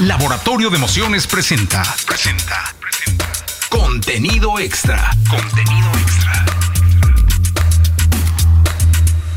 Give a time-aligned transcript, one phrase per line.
[0.00, 1.82] Laboratorio de Emociones presenta.
[2.06, 2.74] Presenta.
[2.80, 3.26] Presenta.
[3.70, 5.10] Contenido extra.
[5.30, 6.44] Contenido extra.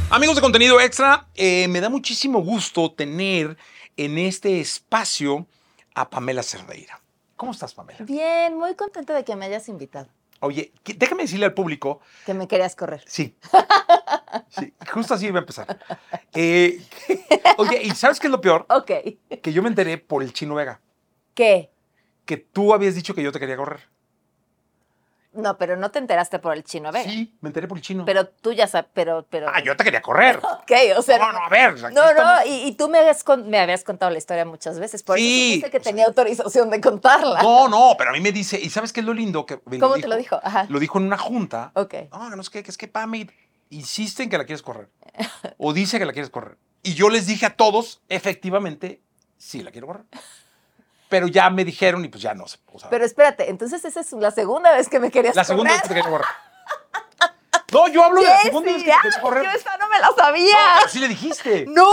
[0.10, 3.58] Amigos de contenido extra, eh, me da muchísimo gusto tener
[3.98, 5.46] en este espacio
[5.94, 7.00] a Pamela Cerdeira.
[7.36, 8.00] ¿Cómo estás, Pamela?
[8.06, 10.08] Bien, muy contenta de que me hayas invitado.
[10.40, 13.04] Oye, déjame decirle al público, Que me querías correr.
[13.08, 13.36] sí,
[14.50, 15.80] sí, justo así iba a empezar.
[16.34, 16.82] Eh,
[17.58, 18.66] oye, ¿y sabes qué es lo peor?
[18.70, 18.92] Ok.
[19.42, 20.82] Que yo me enteré por el Chino Vega,
[21.34, 21.72] ¿Qué?
[22.26, 23.88] que tú habías dicho que yo te quería correr.
[25.34, 27.08] No, pero no te enteraste por el chino Vega.
[27.08, 28.06] Sí, me enteré por el Chino.
[28.06, 29.48] Pero tú ya sabes, pero, pero.
[29.54, 30.40] ah, yo te quería correr.
[30.68, 31.18] Ok, o sea.
[31.20, 31.80] no, no, a ver.
[31.94, 35.04] No, no, y, y tú me habías, con- me habías contado la historia muchas veces,
[35.04, 37.42] por Sí, eso que sea- tenía autorización de contarla.
[37.44, 39.46] No, no, pero a mí me dice, ¿y sabes qué es lo lindo?
[39.46, 40.40] Que ¿Cómo te lo dijo?
[40.44, 40.66] Ajá.
[40.70, 41.72] Lo dijo en una junta.
[41.76, 41.94] Ok.
[42.12, 43.30] No, no sé qué, que es que Pami
[43.70, 44.90] insiste en que la quieres correr.
[45.58, 46.58] O dice que la quieres correr.
[46.84, 49.02] Y yo les dije a todos, efectivamente,
[49.38, 50.04] sí la quiero correr.
[51.10, 52.58] Pero ya me dijeron y pues ya no sé.
[52.72, 55.72] o sea, Pero espérate, entonces esa es la segunda vez que me querías la segunda
[55.72, 56.04] vez que correr.
[56.04, 56.28] te quería correr.
[57.74, 59.44] No, yo hablo de la segunda vez que te quería correr.
[59.44, 60.54] Yo esa no me la sabía.
[60.54, 61.66] No, pero sí le dijiste.
[61.68, 61.92] No.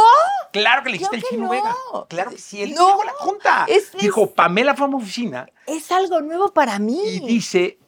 [0.52, 1.50] Claro que le dijiste Claro el Chino no.
[1.50, 1.76] Vega.
[2.08, 3.64] Claro que sí, él No, dijo la junta.
[3.68, 7.00] es- Dijo, Pamela fue a mi oficina Es algo nuevo para mí.
[7.04, 7.78] y dice,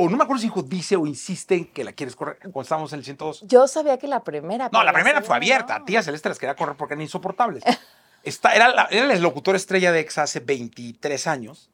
[0.00, 2.62] o no me acuerdo si dijo dice o insiste en que la quieres correr cuando
[2.62, 3.42] estábamos en el 102.
[3.48, 4.70] Yo sabía que la primera.
[4.72, 5.80] No, la primera fue abierta.
[5.80, 5.84] no.
[5.84, 7.64] Tía Celeste las quería correr porque eran insoportables.
[8.22, 11.70] Está, era, la, era el locutor estrella de EXA hace 23 años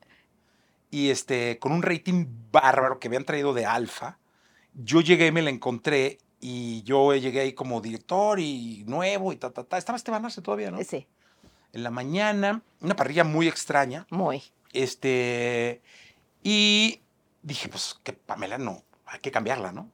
[0.90, 4.18] y este, con un rating bárbaro que habían traído de Alfa.
[4.74, 9.50] Yo llegué, me la encontré y yo llegué ahí como director y nuevo y ta,
[9.50, 9.78] ta, ta.
[9.78, 10.82] Estaba Esteban Arce todavía, ¿no?
[10.84, 11.06] Sí,
[11.72, 14.06] En la mañana, una parrilla muy extraña.
[14.10, 14.42] muy.
[14.72, 15.80] Este,
[16.42, 17.00] y
[17.44, 19.88] dije, pues que Pamela no, hay que cambiarla, ¿no?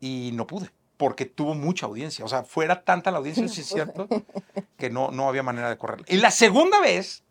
[0.00, 2.24] Y no pude, porque tuvo mucha audiencia.
[2.24, 4.08] O sea, fuera tanta la audiencia, sí es cierto,
[4.78, 6.06] que no, no había manera de correrla.
[6.08, 7.22] Y la segunda vez,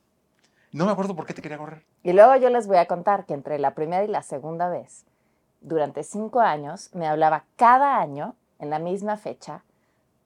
[0.71, 1.83] no me acuerdo por qué te quería correr.
[2.03, 5.05] Y luego yo les voy a contar que entre la primera y la segunda vez,
[5.61, 9.63] durante cinco años, me hablaba cada año, en la misma fecha,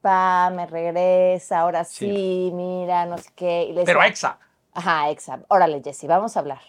[0.02, 2.52] pa, me regresa, ahora sí, Sí.
[2.54, 3.64] mira, no sé qué.
[3.64, 4.40] Y le Pero decía, Exa,
[4.74, 5.40] Ajá, exa.
[5.50, 6.62] Órale, Jessy, vamos a hablar.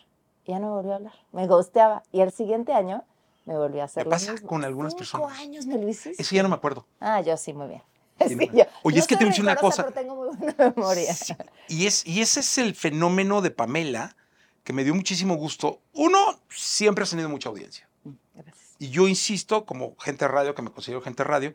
[0.47, 1.13] Ya no volvió a hablar.
[1.33, 2.03] Me gusteaba.
[2.13, 3.05] Y el siguiente año
[3.47, 4.49] me volvió a hacer Me lo pasa mismo.
[4.49, 5.39] con algunas Cinco personas.
[5.41, 6.21] años me lo hiciste.
[6.23, 6.87] eso ya no me acuerdo.
[7.01, 7.83] Ah, yo sí, muy bien.
[8.21, 8.53] Sí, Sí, no.
[8.59, 9.83] yo- Oye, es que te voy una cosa.
[9.85, 11.15] Pero tengo muy buena memoria.
[11.15, 11.35] Sí,
[11.69, 14.17] Y, es, y ese es el fenómeno de Pamela
[14.65, 15.81] que me dio muchísimo gusto.
[15.93, 16.19] Uno,
[16.49, 17.89] siempre has tenido mucha audiencia.
[18.35, 18.57] Gracias.
[18.79, 21.55] Y yo insisto, como gente de radio, que me considero gente de radio,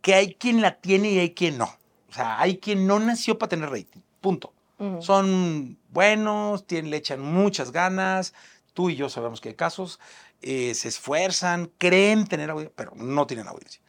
[0.00, 1.66] que hay quien la tiene y hay quien no.
[2.10, 4.00] O sea, hay quien no nació para tener rating.
[4.20, 4.52] Punto.
[5.00, 8.34] Son buenos, tienen, le echan muchas ganas.
[8.74, 10.00] Tú y yo sabemos que hay casos.
[10.44, 13.80] eh, se esfuerzan, creen tener audiencia, pero no tienen audiencia.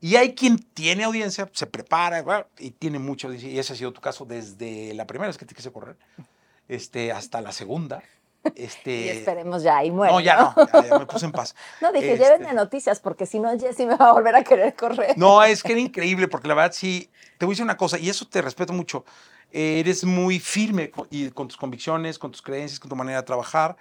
[0.00, 3.48] Y hay quien tiene audiencia, se prepara y tiene mucha audiencia.
[3.50, 5.96] Y ese ha sido tu caso desde la primera vez que te quise correr
[6.68, 8.02] este, hasta la segunda.
[8.54, 10.12] Este, Y esperemos ya, y muere.
[10.12, 11.54] no, ya no, ya, ya me puse en paz.
[11.80, 14.74] No, dije, Este- llévenme noticias, porque si no, Jessy me va a volver a querer
[14.74, 15.16] correr.
[15.18, 17.98] No, es que era increíble, porque la verdad sí, te voy a decir una cosa,
[17.98, 19.04] y eso te respeto mucho.
[19.52, 23.18] Eh, Eres muy firme co- y con tus convicciones, con tus creencias, con tu manera
[23.20, 23.76] de trabajar,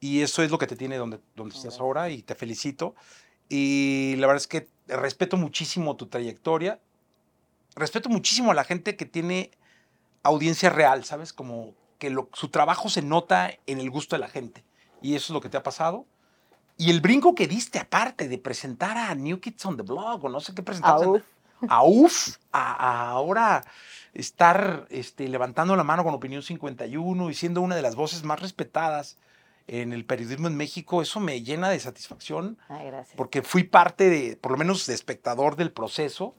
[0.00, 2.94] y eso es lo que te tiene donde, donde estás ahora, y te felicito.
[3.48, 6.80] Y la verdad es que respeto muchísimo tu trayectoria,
[7.76, 9.50] respeto muchísimo a la gente que tiene
[10.22, 11.32] audiencia real, ¿sabes?
[11.32, 14.64] Como que lo- su trabajo se nota en el gusto de la gente,
[15.02, 16.06] y eso es lo que te ha pasado.
[16.76, 20.28] Y el brinco que diste aparte de presentar a New Kids on the Block o
[20.28, 21.02] no sé qué presentabas.
[21.02, 21.68] en- Auf.
[21.70, 23.64] A UF, a, a ahora
[24.14, 28.40] estar este, levantando la mano con Opinión 51 y siendo una de las voces más
[28.40, 29.16] respetadas
[29.66, 33.16] en el periodismo en México, eso me llena de satisfacción Ay, gracias.
[33.16, 36.34] porque fui parte de, por lo menos, de espectador del proceso.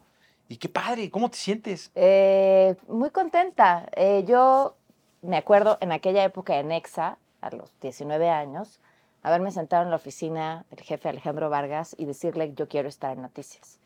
[0.48, 1.92] Y qué padre, ¿cómo te sientes?
[1.94, 3.88] Eh, muy contenta.
[3.96, 4.76] Eh, yo
[5.22, 8.80] me acuerdo en aquella época en Nexa, a los 19 años,
[9.22, 13.22] haberme sentado en la oficina del jefe Alejandro Vargas y decirle yo quiero estar en
[13.22, 13.80] noticias.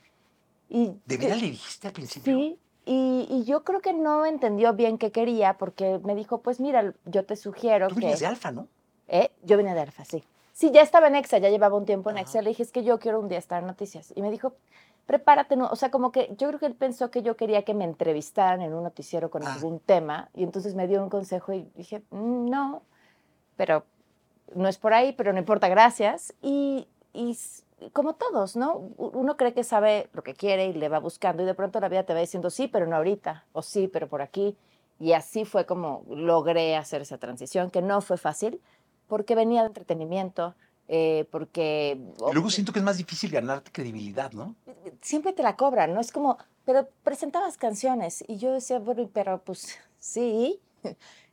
[0.70, 2.34] Y ¿De veras le dijiste al principio?
[2.34, 6.60] Sí, y, y yo creo que no entendió bien qué quería porque me dijo, pues
[6.60, 8.02] mira, yo te sugiero Tú que...
[8.02, 8.68] vienes de Alfa, ¿no?
[9.08, 9.32] ¿Eh?
[9.44, 10.24] Yo venía de Alfa, sí.
[10.54, 12.24] Sí, ya estaba en Exa, ya llevaba un tiempo en Ajá.
[12.24, 12.42] Exa.
[12.42, 14.14] Le dije, es que yo quiero un día estar en noticias.
[14.16, 14.54] Y me dijo,
[15.06, 15.68] prepárate, ¿no?
[15.68, 18.62] o sea, como que yo creo que él pensó que yo quería que me entrevistaran
[18.62, 19.54] en un noticiero con Ah.
[19.54, 20.30] algún tema.
[20.34, 22.84] Y entonces me dio un consejo y dije, "Mm, no,
[23.58, 23.84] pero
[24.56, 26.34] no es por ahí, pero no importa, gracias.
[26.42, 27.38] Y, y
[27.92, 28.92] como todos, ¿no?
[28.98, 31.90] Uno cree que sabe lo que quiere y le va buscando y de pronto la
[31.90, 34.56] vida te va diciendo sí, pero no ahorita, o sí, pero por aquí.
[35.00, 38.62] Y así fue como logré hacer esa transición, que no fue fácil,
[39.08, 40.56] porque venía de entretenimiento,
[40.88, 42.00] eh, porque...
[42.30, 44.56] Y luego siento que es más difícil ganarte credibilidad, ¿no?
[45.02, 46.00] Siempre te la cobran, ¿no?
[46.00, 50.62] Es como, pero presentabas canciones y yo decía, bueno, pero pues sí,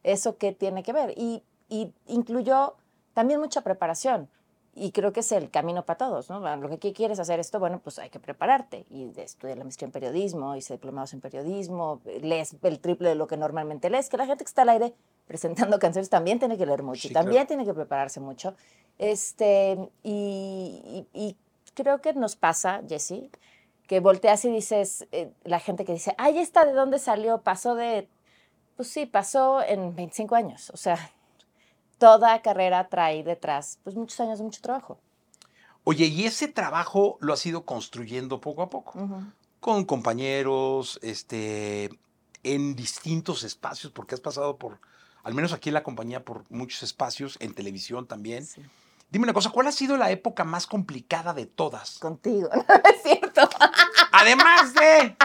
[0.03, 1.15] ¿Eso qué tiene que ver?
[1.17, 2.77] Y, y incluyó
[3.15, 4.29] también mucha preparación.
[4.73, 6.39] Y creo que es el camino para todos, ¿no?
[6.57, 8.87] Lo que ¿qué quieres hacer esto, bueno, pues hay que prepararte.
[8.89, 13.27] Y estudiar la maestría en periodismo, hice diplomados en periodismo, lees el triple de lo
[13.27, 14.95] que normalmente lees, que la gente que está al aire
[15.27, 17.49] presentando canciones también tiene que leer mucho Sí, y también claro.
[17.49, 18.55] tiene que prepararse mucho.
[18.99, 21.37] Este, y, y- y
[21.75, 23.29] creo que nos pasa, Jessie,
[23.89, 27.39] que volteas y dices, eh, la gente que dice, ay, ¿esta de dónde salió?
[27.43, 28.07] Pasó de,
[28.77, 30.71] pues sí, pasó en 25 años.
[30.71, 30.97] O sea,
[32.01, 34.99] toda carrera trae detrás, pues muchos años de mucho trabajo.
[35.85, 38.95] Oye, y ese trabajo lo has ido construyendo poco a poco,
[39.61, 41.91] con compañeros, este,
[42.43, 44.81] en distintos espacios, porque has pasado por,
[45.23, 48.45] al menos aquí en la compañía, por muchos espacios, en televisión también.
[48.45, 48.63] Sí.
[49.11, 51.99] Dime una cosa, ¿cuál ha sido la época más complicada de todas?
[51.99, 53.49] Contigo, ¿no es cierto?
[54.13, 55.17] Además de,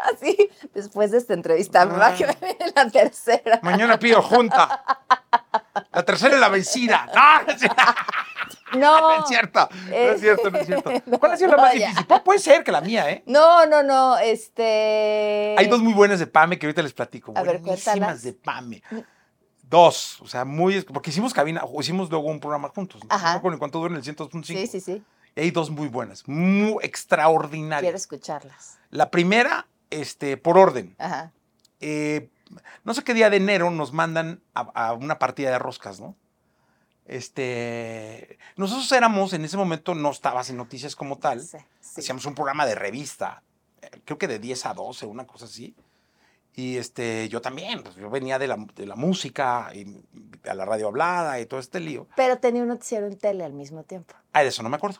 [0.00, 0.36] Así,
[0.74, 2.16] después de esta entrevista, me va a Ah.
[2.16, 3.60] quedar en la tercera.
[3.62, 4.82] mañana pido junta.
[5.92, 7.06] La tercera es la vencida.
[8.72, 9.68] No, no es cierto.
[9.70, 10.50] No, No es cierto.
[10.50, 10.92] No es cierto, no es cierto.
[11.20, 12.06] ¿Cuál ha sido la No, más difícil?
[12.08, 13.22] Pu- Puede ser que la mía, ¿eh?
[13.26, 15.54] no, no, no, este...
[15.56, 17.32] Hay dos muy buenas de Pame que ahorita les platico.
[17.36, 18.82] A ver, Buenísimas de Pame.
[19.62, 20.80] Dos, o sea, muy.
[20.82, 23.02] Porque hicimos cabina, o hicimos luego un programa juntos.
[23.02, 23.08] ¿no?
[23.12, 23.40] Ajá.
[23.42, 24.44] No ni cuánto dura en el 102.5.
[24.44, 25.02] Sí, sí, sí,
[25.34, 27.82] Y hay dos muy buenas, muy extraordinarias.
[27.82, 28.78] quiero escucharlas.
[28.90, 30.94] La primera, este, por orden.
[30.98, 31.32] Ajá.
[31.80, 32.30] eh,
[32.84, 36.14] no sé qué día de enero nos mandan a, a una partida de roscas, ¿no?
[37.06, 42.00] Este, nosotros éramos, en ese momento no estabas en noticias como tal, Sí, sí.
[42.00, 43.42] hacíamos un programa de revista,
[43.82, 45.74] eh, creo que de 10 a 12, una cosa así.
[46.54, 50.02] Y este, yo también, pues, yo venía de la, de la música, y
[50.48, 52.08] a la radio hablada y todo este lío.
[52.16, 54.14] Pero tenía un noticiero en tele al mismo tiempo.
[54.32, 54.98] Ah, de eso no me acuerdo.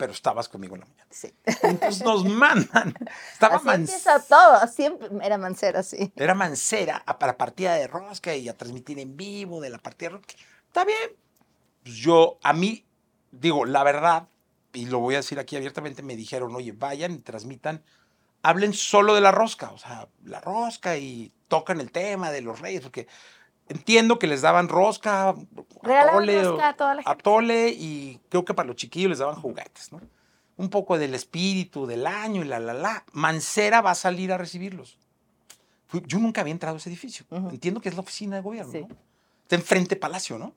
[0.00, 1.06] Pero estabas conmigo en la mañana.
[1.10, 1.30] Sí.
[1.62, 2.94] Entonces nos mandan.
[3.34, 6.10] Estaba Así empieza todo, siempre era Mancera, sí.
[6.16, 10.08] Era Mancera a- para partida de rosca y a transmitir en vivo de la partida
[10.08, 10.34] de rosca.
[10.68, 11.10] Está bien.
[11.82, 12.86] Pues yo, a mí,
[13.30, 14.28] digo, la verdad,
[14.72, 17.82] y lo voy a decir aquí abiertamente, me dijeron, oye, vayan y transmitan,
[18.42, 22.60] hablen solo de la rosca, o sea, la rosca y tocan el tema de los
[22.60, 23.06] reyes, porque
[23.70, 27.10] entiendo que les daban rosca, atole, rosca a toda la gente.
[27.10, 30.00] atole y creo que para los chiquillos les daban juguetes, ¿no?
[30.56, 33.04] Un poco del espíritu del año y la, la, la.
[33.12, 34.98] Mancera va a salir a recibirlos.
[36.06, 37.24] Yo nunca había entrado a ese edificio.
[37.30, 37.48] Ujú.
[37.48, 38.80] Entiendo que es la oficina de gobierno, Sí.
[38.82, 38.96] ¿no?
[39.42, 40.54] Está enfrente Palacio, ¿no?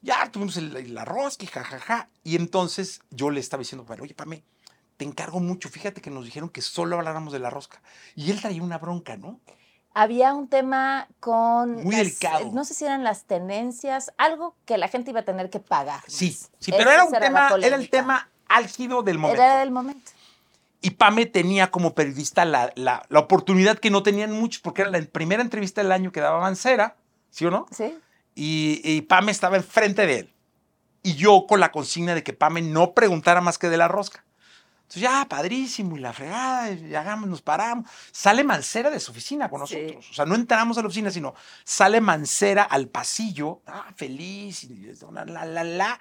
[0.00, 2.08] Ya tuvimos el, el arroz, que jajaja.
[2.22, 4.44] Y entonces yo le estaba diciendo, oye, Pame,
[4.96, 5.68] te encargo mucho.
[5.68, 7.82] Fíjate que nos dijeron que solo habláramos de la rosca.
[8.14, 9.40] Y él traía una bronca, ¿no?
[9.98, 11.76] Había un tema con...
[11.82, 12.50] Muy las- delicado.
[12.52, 16.02] No sé si eran las tenencias, algo que la gente iba a tener que pagar.
[16.06, 16.50] Sí, más.
[16.58, 19.42] sí, pero era un tema, era el tema álgido del momento.
[19.42, 20.12] Era del momento.
[20.82, 24.90] Y Pame tenía como periodista la, la- la oportunidad que no tenían muchos, porque era
[24.90, 26.94] la primera entrevista del año que daba Mancera,
[27.30, 27.66] ¿sí o no?
[27.70, 27.96] ¿Sí?
[28.34, 30.32] Y, y Pame estaba enfrente de él.
[31.02, 34.22] Y yo con la consigna de que Pame no preguntara más que de la rosca.
[34.86, 37.90] Entonces, ya, padrísimo, y la fregada, y hagamos, nos paramos.
[38.12, 39.76] Sale Mancera de su oficina con Sí.
[39.82, 40.10] nosotros.
[40.10, 41.34] O sea, no entramos a la oficina, sino
[41.64, 46.00] sale Mancera al pasillo, ah, feliz, y la, la, la, la.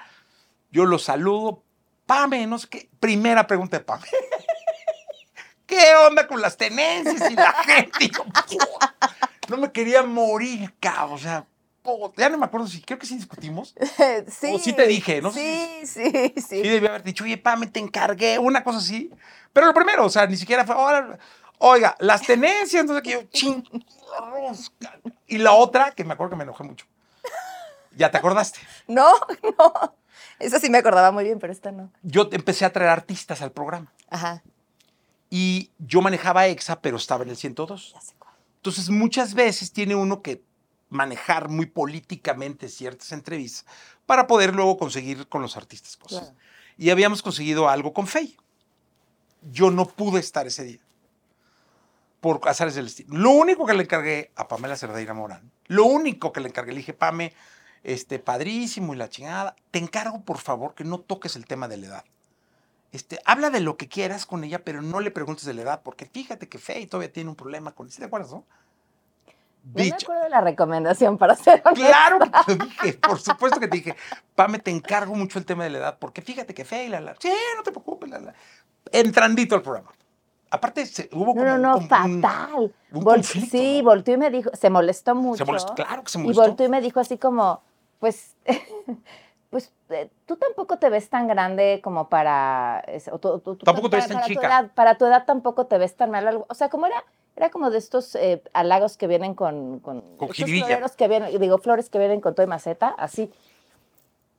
[0.71, 1.63] Yo lo saludo,
[2.05, 2.89] Pame, no sé qué.
[2.99, 4.05] Primera pregunta de Pame.
[5.65, 8.05] ¿Qué onda con las tenencias y la gente?
[8.05, 8.23] Y yo,
[9.47, 11.13] no me quería morir, cabrón.
[11.13, 11.47] O sea,
[12.17, 13.75] ya no me acuerdo si, creo que sí discutimos.
[14.27, 14.53] sí.
[14.53, 16.41] O sí te dije, no Sí, sí, sí.
[16.41, 19.11] Sí debía haber dicho, oye, Pame, te encargué, una cosa así.
[19.53, 21.17] Pero lo primero, o sea, ni siquiera fue, "Órale,
[21.59, 23.63] oiga, las tenencias, entonces que yo, ching,
[24.11, 24.99] la rosca".
[25.27, 26.85] Y la otra, que me acuerdo que me enojé mucho.
[27.95, 28.59] Ya te acordaste.
[28.87, 29.13] No,
[29.57, 29.95] no.
[30.39, 31.91] Eso sí me acordaba muy bien, pero esta no.
[32.01, 33.93] Yo empecé a traer artistas al programa.
[34.09, 34.43] Ajá.
[35.29, 37.93] Y yo manejaba EXA, pero estaba en el 102.
[37.93, 38.33] Ya sé cuál.
[38.57, 40.41] Entonces, muchas veces tiene uno que
[40.89, 43.65] manejar muy políticamente ciertas entrevistas
[44.05, 46.29] para poder luego conseguir con los artistas cosas.
[46.29, 46.37] Claro.
[46.77, 48.37] Y habíamos conseguido algo con Fey.
[49.51, 50.79] Yo no pude estar ese día.
[52.19, 53.17] Por azares del destino.
[53.17, 56.79] Lo único que le encargué a Pamela Cerdeira Morán, lo único que le encargué, le
[56.79, 57.33] dije, Pame,
[57.83, 61.77] este, padrísimo y la chingada, te encargo, por favor, que no toques el tema de
[61.77, 62.05] la edad.
[62.91, 65.81] Este, habla de lo que quieras con ella, pero no le preguntes de la edad,
[65.83, 68.45] porque fíjate que Fey todavía tiene un problema con ¿Sí te acuerdas, no?
[69.65, 73.67] No me acuerdo de la recomendación para hacer Claro que te dije, por supuesto que
[73.67, 73.95] te dije,
[74.35, 77.15] Pame, te encargo mucho el tema de la edad, porque fíjate que Fey, la, la,
[77.19, 78.33] sí, no te preocupes, la, la.
[78.91, 79.91] Entrandito al programa.
[80.51, 82.73] Aparte, se- hubo como no, un- no, un- fatal.
[82.91, 85.37] un Vol- conflicto, sí, volteó y me dijo, se molestó mucho.
[85.37, 86.41] Se molestó, claro que se Y molestó.
[86.43, 87.61] volteó y me dijo así como,
[87.99, 88.35] pues,
[89.49, 92.85] pues eh, tú tampoco te ves tan grande como para...
[93.11, 94.47] o tú- Tampoco te ves tan para tu chica.
[94.47, 96.27] edad- para tu edad tampoco te ves tan mal.
[96.27, 97.03] algo- O sea, como era
[97.35, 99.79] Era como de estos eh, halagos que vienen con...
[99.79, 103.31] Con, Con estos floreros que vienen, digo, flores que vienen con todo y maceta, así.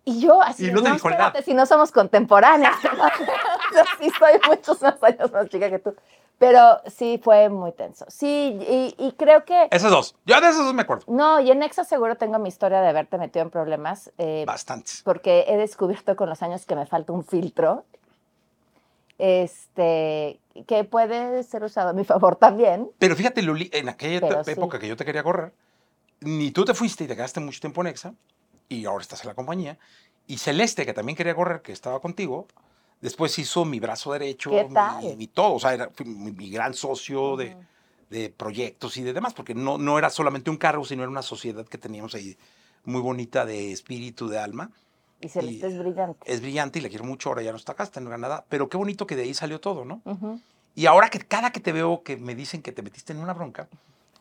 [0.04, 1.44] Y yo así, Y no no, dijo espérate, edad".
[1.44, 2.74] si no somos contemporáneas.
[4.00, 5.94] Sí soy muchos más años más chica que tú.
[6.38, 8.04] Pero sí fue muy tenso.
[8.08, 9.68] Sí, y, y creo que...
[9.70, 10.14] Esas dos.
[10.24, 11.04] Yo de esas dos me acuerdo.
[11.08, 14.10] No, y en Nexa seguro tengo mi historia de haberte metido en problemas.
[14.18, 15.02] eh, Bastantes.
[15.04, 17.84] porque he descubierto con los años que me falta un filtro,
[19.18, 22.90] este, que puede ser usado a mi favor también.
[22.98, 24.44] Pero fíjate, Luli, en aquella época
[24.76, 24.80] sí.
[24.80, 25.52] que yo te quería correr,
[26.20, 28.14] ni tú te fuiste y te quedaste mucho tiempo en Exa,
[28.68, 29.78] y ahora estás en la compañía,
[30.26, 32.46] y Celeste, que también quería correr, que estaba contigo,
[33.00, 34.66] después hizo mi brazo derecho, ¿Qué
[35.00, 35.16] mi-?
[35.16, 37.56] Mi, todo, o sea, era mi, mi gran socio de,
[38.10, 41.22] de proyectos y de demás, porque no, no era solamente un cargo, sino era una
[41.22, 42.36] sociedad que teníamos ahí
[42.84, 44.70] muy bonita de espíritu, de alma.
[45.20, 46.32] Y Celeste Y- es brillante.
[46.32, 48.68] Es brillante y la quiero mucho, ahora ya no está acá, está en Granada, pero
[48.68, 50.00] qué bonito que de ahí salió todo, ¿no?
[50.04, 50.40] Ujú.
[50.74, 53.32] Y ahora que cada que te veo que me dicen que te metiste en una
[53.32, 53.66] bronca,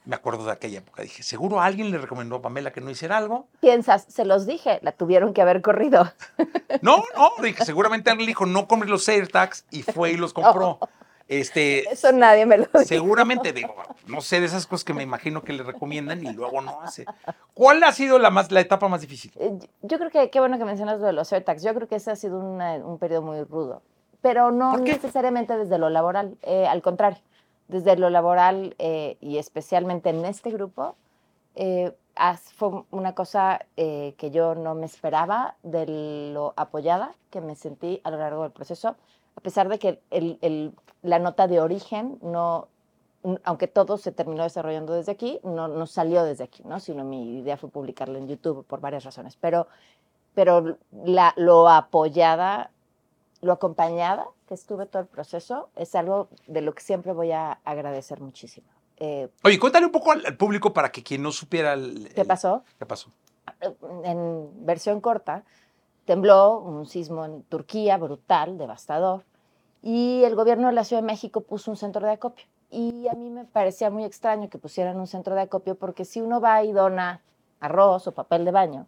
[0.06, 1.02] me acuerdo de aquella época.
[1.02, 3.48] Dije, seguro alguien le recomendó a Pamela que no hiciera algo.
[3.60, 6.12] Piensas, se los dije, la tuvieron que haber corrido.
[6.82, 10.80] No, no, dije, seguramente alguien dijo, no compres los AirTags y fue y los compró.
[11.28, 12.84] Este, Eso nadie me lo dijo.
[12.84, 13.74] seguramente, digo,
[14.08, 17.06] no sé, de esas cosas que me imagino que le recomiendan y luego no hace.
[17.56, 19.32] ¿Cuál ha sido la, más, la etapa más difícil?
[19.40, 21.64] Eh, Yo creo que qué bueno que mencionas lo de los AirTags.
[21.64, 23.82] Yo creo que ese ha sido una- un periodo muy rudo,
[24.22, 27.20] pero no necesariamente desde lo laboral, eh, al contrario,
[27.70, 30.96] desde lo laboral eh, y especialmente en este grupo,
[31.56, 31.92] eh,
[32.56, 38.00] fue una cosa eh, que yo no me esperaba de lo apoyada que me sentí
[38.04, 38.96] a lo largo del proceso,
[39.36, 40.74] a pesar de que el- el-
[41.06, 42.68] la nota de origen no,
[43.44, 46.80] aunque todo se terminó desarrollando desde aquí, no, no salió desde aquí, ¿no?
[46.80, 49.36] sino mi idea fue publicarla en YouTube por varias razones.
[49.40, 49.68] Pero,
[50.34, 52.72] pero la, lo apoyada,
[53.42, 57.54] lo acompañada que estuve todo el proceso, es algo de lo que siempre voy a
[57.64, 58.68] agradecer muchísimo.
[58.98, 62.22] Eh, Oye, cuéntale un poco al, al público para que quien no supiera el- ¿Qué
[62.22, 62.64] el- pasó?
[62.80, 63.10] ¿Qué pasó?
[64.04, 65.44] en versión corta,
[66.06, 69.24] tembló un sismo en Turquía brutal, devastador,
[69.86, 72.48] y el gobierno de la Ciudad de México puso un centro de acopio.
[72.72, 76.22] Y a mí me parecía muy extraño que pusieran un centro de acopio porque si
[76.22, 77.22] uno va y dona
[77.60, 78.88] arroz o papel de baño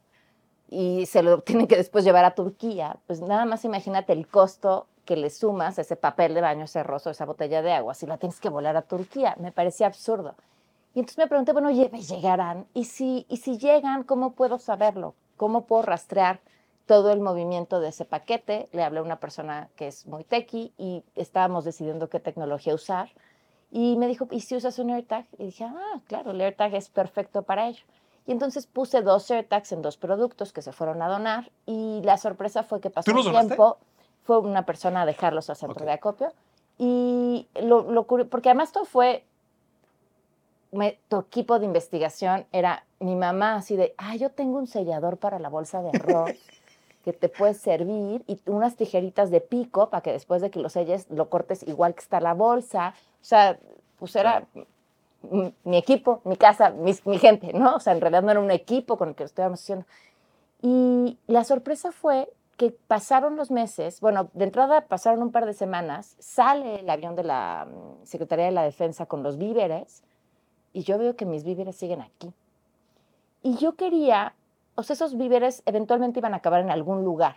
[0.67, 4.87] y se lo tienen que después llevar a Turquía, pues nada más imagínate el costo
[5.05, 7.93] que le sumas a ese papel de baño, ese arroz o esa botella de agua,
[7.93, 9.35] si la tienes que volar a Turquía.
[9.39, 10.33] Me parecía absurdo.
[10.95, 12.65] Y entonces me pregunté, bueno, ¿llegarán?
[12.73, 15.13] Y si, y si llegan, ¿cómo puedo saberlo?
[15.37, 16.39] ¿Cómo puedo rastrear
[16.87, 18.67] todo el movimiento de ese paquete?
[18.71, 23.09] Le hablé a una persona que es muy techie y estábamos decidiendo qué tecnología usar.
[23.69, 25.25] Y me dijo, ¿y si usas un AirTag?
[25.37, 27.83] Y dije, ah, claro, el AirTag es perfecto para ello.
[28.25, 32.17] Y entonces puse dos AirTags en dos productos que se fueron a donar y la
[32.17, 33.77] sorpresa fue que pasó ¿Tú los un tiempo,
[34.23, 36.33] fue una persona a dejarlos al centro de acopio
[36.77, 39.23] y lo, lo porque además todo fue
[40.71, 45.17] me- tu equipo de investigación era mi mamá así de, ah, yo tengo un sellador
[45.17, 46.31] para la bolsa de arroz
[47.07, 50.67] que te puede servir y unas tijeritas de pico para que después de que lo
[50.67, 52.93] selles lo cortes igual que está la bolsa.
[53.21, 53.57] O sea,
[53.97, 54.45] pues era
[55.63, 57.75] mi equipo, mi casa, mis- mi gente, ¿no?
[57.75, 59.85] O sea, en realidad no era un equipo con el que lo estábamos haciendo.
[60.61, 65.53] Y la sorpresa fue que pasaron los meses, bueno, de entrada pasaron un par de
[65.53, 70.03] semanas, sale el avión de la mm, Secretaría de la Defensa con los víveres
[70.73, 72.33] y yo veo que mis víveres siguen aquí.
[73.43, 74.33] Y yo quería,
[74.77, 77.35] o sea, esos víveres eventualmente iban a acabar en algún lugar.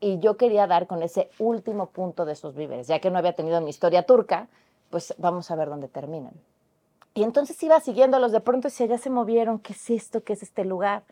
[0.00, 2.88] Y yo quería dar con ese último punto de esos víveres.
[2.88, 4.48] Ya que no había tenido mi historia turca,
[4.90, 6.32] pues vamos a ver dónde terminan.
[7.14, 10.24] Y entonces iba siguiéndolos, de pronto decía, ya se movieron, ¿qué es esto?
[10.24, 11.04] ¿Qué es este lugar?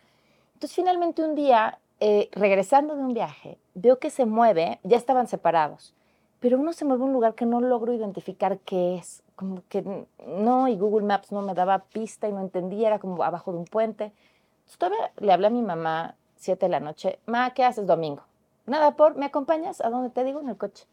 [0.54, 5.28] Entonces finalmente un día, eh, regresando de un viaje, veo que se mueve, ya estaban
[5.28, 5.94] separados,
[6.40, 10.06] pero uno se mueve a un lugar que no logro identificar qué es, como que
[10.26, 13.58] no, y Google Maps no me daba pista y no entendía, era como abajo de
[13.58, 14.12] un puente.
[14.68, 18.22] Entonces todavía le hablé a mi mamá, siete de la noche, ma, ¿qué haces domingo?
[18.66, 19.80] Nada por, ¿me acompañas?
[19.80, 20.40] ¿A dónde te digo?
[20.40, 20.84] En el coche.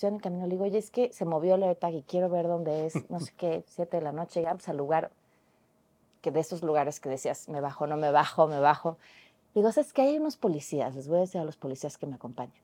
[0.00, 2.28] Yo en el camino le digo, oye, es que se movió el AirTag y quiero
[2.28, 5.10] ver dónde es, no sé qué, siete de la noche, llegamos al lugar,
[6.20, 8.96] que de esos lugares que decías, me bajo, no me bajo, me bajo.
[9.56, 12.14] Digo, es que hay unos policías, les voy a decir a los policías que me
[12.14, 12.54] acompañen.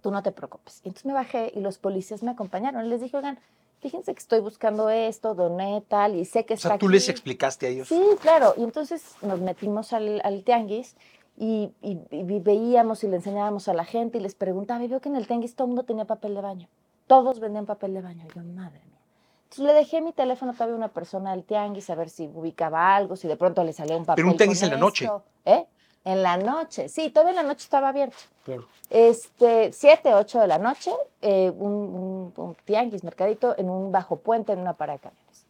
[0.00, 0.80] Tú no te preocupes.
[0.84, 2.88] Y entonces me bajé y los policías me acompañaron.
[2.88, 3.40] Les dije, oigan,
[3.82, 6.94] fíjense que estoy buscando esto, doné tal, y sé que O está sea, tú aquí.
[6.94, 7.88] les explicaste a ellos.
[7.88, 8.54] Sí, claro.
[8.56, 10.96] Y entonces nos metimos al, al tianguis
[11.36, 14.82] y, y- y veíamos y le enseñábamos a la gente y les preguntaba.
[14.84, 16.68] Y veo que en el tianguis todo el mundo tenía papel de baño.
[17.06, 18.24] Todos vendían papel de baño.
[18.30, 19.00] Y yo, madre mía.
[19.44, 22.94] Entonces le dejé mi teléfono todavía a una persona del tianguis a ver si ubicaba
[22.96, 24.22] algo, si de pronto le salía un papel.
[24.22, 25.10] Pero un tianguis en la noche.
[25.44, 25.66] ¿Eh?
[26.04, 26.88] En la noche.
[26.88, 28.16] Sí, en la noche estaba abierto.
[28.44, 28.66] Claro.
[28.90, 30.90] Este, 7, 8 de la noche,
[31.20, 35.46] eh, un, un- un tianguis, mercadito, en un bajo puente, en una parada de camiones.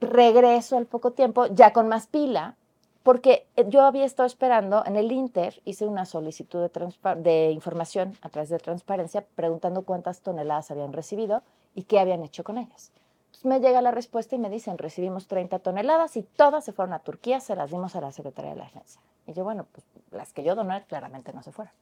[0.00, 2.54] regreso al poco tiempo, ya con más pila,
[3.02, 8.16] porque eh, yo había estado esperando en el Inter, hice una solicitud de, de información
[8.20, 11.42] a través de transparencia preguntando cuántas toneladas habían recibido
[11.74, 12.92] y qué habían hecho con ellas.
[13.36, 16.94] Entonces me llega la respuesta y me dicen, recibimos 30 toneladas y todas se fueron
[16.94, 19.00] a Turquía, se las dimos a la Secretaría de la Agencia.
[19.26, 21.72] Y yo, bueno, pues las que yo doné claramente no se fueron.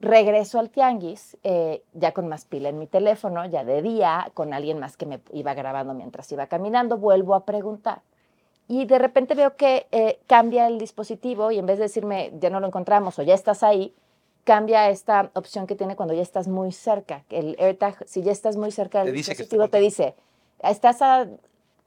[0.00, 4.52] Regreso al tianguis, eh, ya con más pila en mi teléfono, ya de día, con
[4.52, 8.02] alguien más que me iba grabando mientras iba caminando, vuelvo a preguntar.
[8.66, 12.50] Y de repente veo que eh, cambia el dispositivo y en vez de decirme ya
[12.50, 13.94] no lo encontramos o ya estás ahí,
[14.42, 17.24] cambia esta opción que tiene cuando ya estás muy cerca.
[17.30, 20.14] El AirTag, si ya estás muy cerca del Te dispositivo, te dice,
[20.62, 21.26] estás a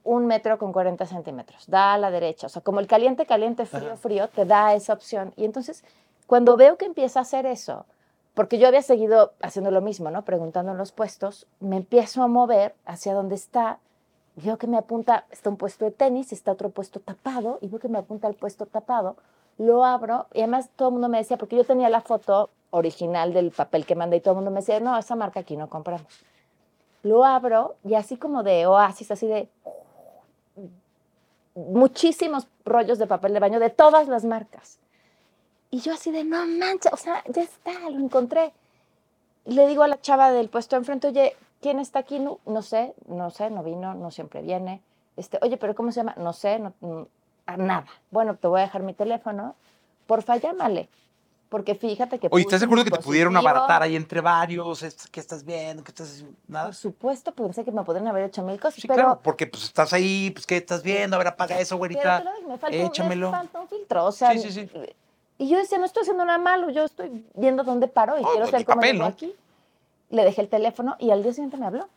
[0.04, 2.48] un metro con 40 centímetros, da a la derecha.
[2.48, 3.98] O sea, como el caliente, caliente, frío, Ajá.
[3.98, 5.34] frío, te da esa opción.
[5.36, 5.84] Y entonces,
[6.28, 7.86] cuando veo que empieza a hacer eso,
[8.34, 10.24] porque yo había seguido haciendo lo mismo, ¿no?
[10.24, 13.80] Preguntando en los puestos, me empiezo a mover hacia donde está.
[14.38, 17.80] Veo que me apunta, está un puesto de tenis, está otro puesto tapado, y veo
[17.80, 19.18] que me apunta al puesto tapado.
[19.58, 23.34] Lo abro, y además todo el mundo me decía, porque yo tenía la foto original
[23.34, 25.68] del papel que mandé, y todo el mundo me decía, no, esa marca aquí no
[25.70, 26.08] compramos.
[27.04, 29.50] Lo abro, y así como de oasis, así de
[31.56, 34.80] muchísimos rollos de papel de baño de todas las marcas.
[35.70, 38.52] Y yo así de, no manches, o sea, ya está, lo encontré.
[39.46, 42.20] Le digo a la chava del puesto de enfrente, oye, ¿quién está aquí?
[42.20, 44.82] No, no sé, no sé, no vino, no siempre viene.
[45.18, 46.14] Este, oye, pero ¿cómo se llama?
[46.18, 46.62] No sé,
[47.58, 47.86] nada.
[48.12, 49.56] Bueno, te voy a dejar mi teléfono.
[50.08, 50.90] Porfa, llámale.
[51.52, 52.30] Porque fíjate que...
[52.32, 54.84] Oye, ¿estás seguro un que te pudieron abaratar ahí entre varios?
[54.84, 55.84] Es- ¿Qué estás viendo?
[55.84, 56.34] ¿Qué estás haciendo?
[56.48, 56.68] Nada.
[56.68, 58.94] Por supuesto, pensé que me podrían haber hecho mil cosas, Sí, pero...
[59.04, 61.18] claro, porque pues estás ahí, pues ¿qué estás viendo?
[61.18, 62.20] A ver, apaga eso, Pero güerita.
[62.38, 63.32] digo, me falta, échamelo.
[63.32, 64.32] me falta un filtro, o sea...
[64.32, 64.70] Sí, sí, sí.
[65.40, 68.28] Y yo decía, no estoy haciendo nada malo, yo estoy viendo dónde paro y Oh,
[68.32, 69.06] quiero pues, ser como papel, ¿no?
[69.08, 69.36] aquí.
[70.10, 71.90] Le dejé el teléfono y al día siguiente me habló.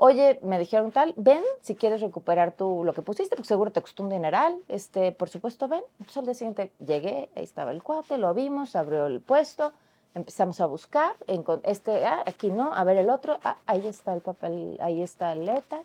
[0.00, 3.82] Oye, me dijeron tal, ven si quieres recuperar tú lo que pusiste, porque seguro te
[3.82, 4.56] costó un dineral.
[4.68, 5.82] Este, por supuesto, ven.
[5.98, 9.72] Entonces al día siguiente llegué, ahí estaba el cuate, lo vimos, abrió el puesto,
[10.14, 11.16] empezamos a buscar,
[11.64, 15.32] este, ah, aquí no, a ver el otro, ah, ahí está el papel, ahí está
[15.32, 15.82] el letra.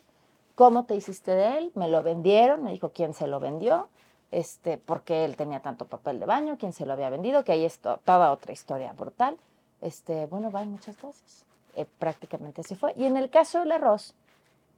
[0.53, 1.71] ¿Cómo te hiciste de él?
[1.73, 3.87] Me lo vendieron, me dijo quién se lo vendió,
[4.29, 7.53] este, por qué él tenía tanto papel de baño, quién se lo había vendido, que
[7.53, 9.37] ahí está toda otra historia brutal.
[9.81, 11.45] Este, bueno, van muchas cosas.
[11.75, 12.93] Eh, prácticamente así fue.
[12.95, 14.13] Y en el caso del arroz,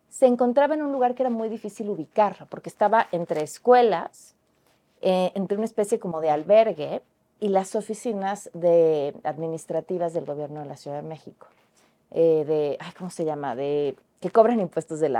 [0.09, 4.33] se encontraba en un lugar que era muy difícil ubicarlo, porque estaba entre escuelas,
[5.01, 7.01] eh, entre una especie como de albergue
[7.41, 11.47] y las oficinas de administrativas del gobierno de la Ciudad de México,
[12.11, 13.55] eh, de, ¿cómo se llama?
[13.55, 15.17] De, que cobran impuestos del,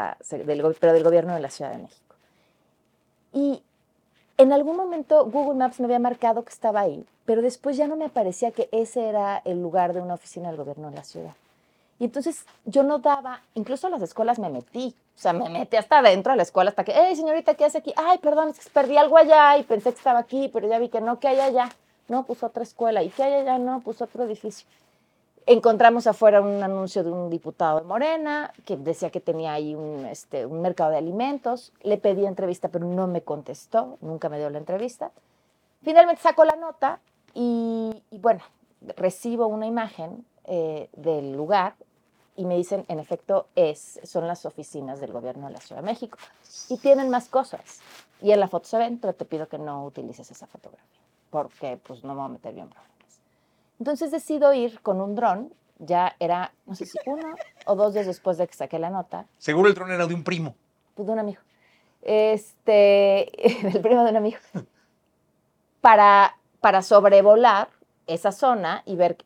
[0.80, 2.16] pero del gobierno de la Ciudad de México.
[3.34, 3.62] Y
[4.38, 7.98] en algún momento Google Maps me había marcado que estaba ahí, pero después ya no
[7.98, 11.36] me parecía que ese era el lugar de una oficina del gobierno de la ciudad.
[12.00, 15.78] Y entonces yo no daba, incluso a las escuelas me metí, o sea, me metí
[15.78, 17.94] hasta adentro de la escuela hasta que, hey, señorita, ¿qué hace aquí?
[17.96, 20.90] Ay, perdón, es que perdí algo allá y pensé que estaba aquí, pero ya vi
[20.90, 21.70] que no, que hay allá.
[22.10, 23.02] No, puso otra escuela.
[23.02, 23.58] ¿Y qué hay allá?
[23.58, 24.68] No, puso otro edificio.
[25.48, 30.06] Encontramos afuera un anuncio de un diputado de Morena que decía que tenía ahí un,
[30.06, 31.72] este, un mercado de alimentos.
[31.82, 35.12] Le pedí entrevista, pero no me contestó, nunca me dio la entrevista.
[35.84, 37.00] Finalmente saco la nota
[37.34, 38.42] y, y bueno,
[38.98, 41.74] recibo una imagen eh, del lugar
[42.36, 45.86] y me dicen, en efecto, es, son las oficinas del gobierno de la Ciudad de
[45.88, 46.18] México.
[46.70, 47.82] Y tienen más cosas.
[48.22, 51.80] Y en la foto se ven, pero te pido que no utilices esa fotografía, porque
[51.86, 52.96] pues no me voy a meter yo en problemas.
[53.80, 58.06] Entonces decido ir con un dron, ya era, no sé si uno o dos días
[58.06, 60.56] después de que saqué la nota, Seguro el dron era de un primo.
[60.96, 61.42] pues de un amigo,
[62.02, 63.32] este,
[63.64, 64.38] del primo de un amigo,
[65.82, 67.70] para, para sobrevolar
[68.08, 69.18] esa zona y ver,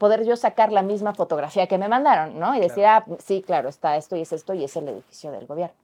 [0.00, 2.56] poder yo sacar la misma fotografía que me mandaron, ¿no?
[2.56, 5.46] Y decir, ah, sí, claro, está esto y es esto y es el edificio del
[5.46, 5.76] gobierno.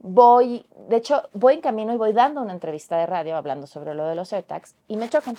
[0.00, 3.94] Voy, de hecho, voy en camino y voy dando una entrevista de radio hablando sobre
[3.94, 5.36] lo de los AirTags y me chocan.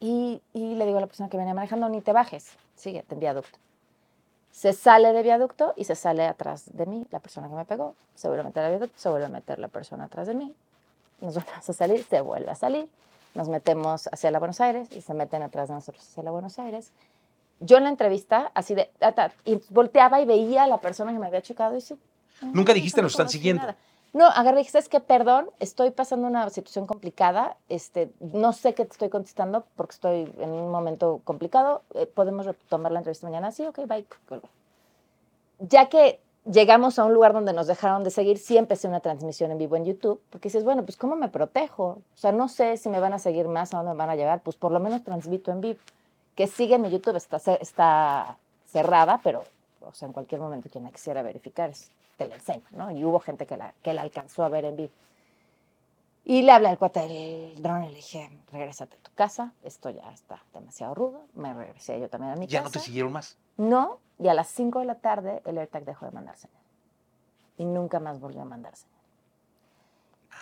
[0.00, 3.20] Y, y le digo a la persona que venía manejando, ni te bajes, síguete en
[3.20, 3.58] viaducto.
[4.50, 7.94] Se sale de viaducto y se sale atrás de mí la persona que me pegó.
[8.14, 10.54] Se vuelve a meter al viaducto, se vuelve a meter la persona atrás de mí.
[11.20, 12.88] Nos volvemos a salir, se vuelve a salir.
[13.36, 16.58] Nos metemos hacia la Buenos Aires y se meten atrás de nosotros hacia la Buenos
[16.58, 16.90] Aires.
[17.60, 18.90] Yo en la entrevista, así de,
[19.44, 21.98] y volteaba y veía a la persona que me había chocado y sí.
[22.40, 23.62] Nunca dijiste, nos están siguiendo.
[23.62, 23.76] nada.
[24.14, 25.00] No, agarré y dije, ¿sabes qué?
[25.00, 27.58] Perdón, estoy pasando una situación complicada.
[27.68, 31.82] Este, no sé qué te estoy contestando porque estoy en un momento complicado.
[31.94, 33.52] Eh, ¿Podemos retomar la entrevista mañana?
[33.52, 34.06] Sí, ok, bye.
[35.58, 39.50] Ya que llegamos a un lugar donde nos dejaron de seguir, sí empecé una transmisión
[39.50, 41.84] en vivo en YouTube, porque dices, bueno, pues ¿cómo me protejo?
[41.84, 44.16] O sea, no sé si me van a seguir más, a dónde me van a
[44.16, 45.78] llegar, pues por lo menos transmito en vivo.
[46.34, 49.44] Que sigue mi YouTube, está, está cerrada, pero
[49.86, 52.90] o sea, en cualquier momento quien la quisiera verificar, es- te la enseño, ¿no?
[52.90, 54.90] Y hubo gente que la, que la alcanzó a ver en vivo.
[56.28, 59.90] Y le hablé al cuate del dron y le dije, regrésate a tu casa, esto
[59.90, 61.22] ya está demasiado rudo.
[61.34, 62.64] Me regresé yo también a mi Ya casa.
[62.64, 63.38] no te siguieron más.
[63.56, 66.60] No, y a las 5 de la tarde el AirTag dejó de mandar señal.
[67.58, 68.96] Y nunca más volvió a mandar señal.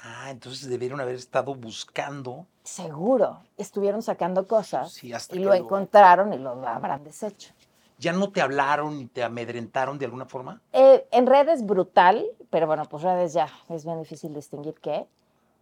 [0.03, 2.47] Ah, entonces debieron haber estado buscando.
[2.63, 7.53] Seguro, estuvieron sacando cosas Sí, hasta y lo lo- encontraron y lo habrán deshecho.
[7.99, 10.63] ¿Ya no te hablaron ni te amedrentaron de alguna forma?
[10.73, 15.07] Eh, en redes brutal, pero bueno, pues redes ya es bien difícil distinguir qué.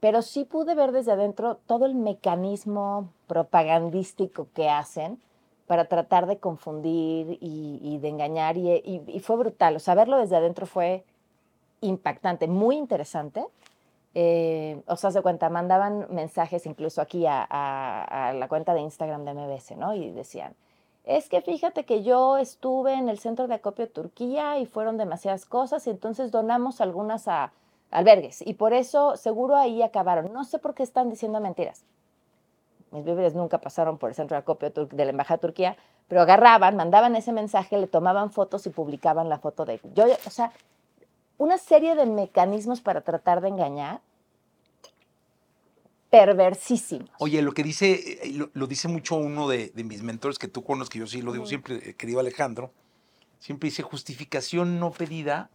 [0.03, 5.23] Pero sí pude ver desde adentro todo el mecanismo propagandístico que hacen
[5.69, 8.57] para tratar de confundir y, de engañar.
[8.57, 9.77] Y, fue brutal.
[9.77, 11.05] O sea, verlo desde adentro fue
[11.83, 13.47] impactante, muy interesante.
[14.15, 19.35] Eh, o sea, se cuenta, mandaban mensajes incluso aquí a, la cuenta de Instagram de
[19.35, 19.95] MBS, ¿no?
[19.95, 20.57] Y decían,
[21.05, 25.47] es que fíjate que yo estuve en el centro de acopio Turquía y fueron demasiadas
[25.47, 27.53] cosas y entonces donamos algunas a
[27.93, 30.33] albergues y por eso seguro ahí acabaron.
[30.33, 31.85] No sé por qué están diciendo mentiras.
[32.91, 35.77] Mis bebés nunca pasaron por el centro de acopio de, la Embajada de Turquía,
[36.09, 39.81] pero agarraban, mandaban ese mensaje, le tomaban fotos y publicaban la foto de...
[39.95, 40.53] Yo, o sea,
[41.39, 44.01] una serie de mecanismos para tratar de engañar
[46.11, 47.09] perversísimos.
[47.19, 50.49] Oye, lo que dice, eh, lo, lo dice mucho uno de, de mis mentores que
[50.49, 52.73] tú conoces, que yo sí lo digo siempre, eh, querido Alejandro,
[53.39, 55.49] siempre dice justificación no pedida,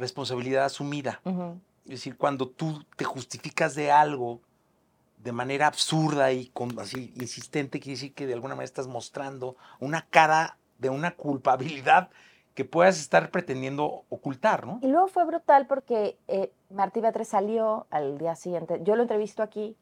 [0.00, 1.20] responsabilidad asumida.
[1.24, 1.60] Ujú.
[1.84, 4.40] Es decir, cuando tú te justificas de algo
[5.18, 9.56] de manera absurda y con, así insistente, quiere decir que de alguna manera estás mostrando
[9.78, 12.10] una cara de una culpabilidad
[12.54, 14.80] que puedas estar pretendiendo ocultar, ¿no?
[14.82, 18.80] Y luego fue brutal porque eh, Martí Batres salió al día siguiente.
[18.82, 19.76] Yo lo entrevisto aquí.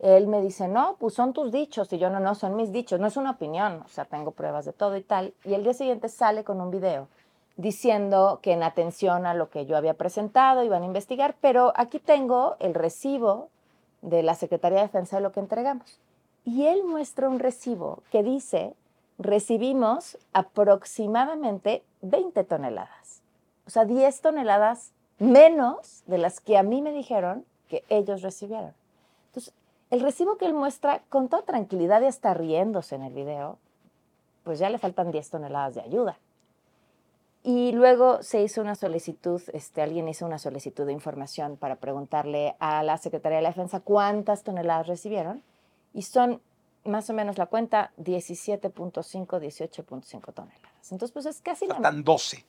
[0.00, 1.92] Él me dice, no, pues son tus dichos.
[1.92, 3.00] Y yo, no, no, son mis dichos.
[3.00, 3.82] No es una opinión.
[3.84, 5.34] O sea, tengo pruebas de todo y tal.
[5.44, 7.08] Y el día siguiente sale con un video
[7.58, 11.34] diciendo que en atención a lo que yo había presentado iban a investigar.
[11.42, 13.48] Pero aquí tengo el recibo
[14.00, 15.98] de la Secretaría de Defensa de lo que entregamos.
[16.44, 18.74] Y él muestra un recibo que dice,
[19.18, 23.22] recibimos aproximadamente 20 toneladas.
[23.66, 28.72] O sea, 10 toneladas menos de las que a mí me dijeron que ellos recibieron.
[29.26, 29.52] Entonces,
[29.90, 33.58] el recibo que él muestra con toda tranquilidad y hasta riéndose en el video,
[34.44, 36.18] pues ya le faltan 10 toneladas de ayuda.
[37.48, 42.54] Y luego se hizo una solicitud, este, alguien hizo una solicitud de información para preguntarle
[42.58, 45.42] a la Secretaría de la Defensa cuántas toneladas recibieron.
[45.94, 46.42] Y son
[46.84, 48.60] más o menos la cuenta 17.5,
[48.92, 50.92] 18.5 toneladas.
[50.92, 52.44] Entonces, pues es casi la Faltan 12.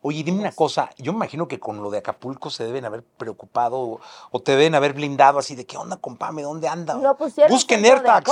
[0.00, 3.02] Oye, dime una cosa, yo me imagino que con lo de Acapulco se deben haber
[3.02, 6.94] preocupado o, o te deben haber blindado así de qué onda, compame, ¿dónde anda?
[6.94, 8.30] No pusieron Busquen AirTags.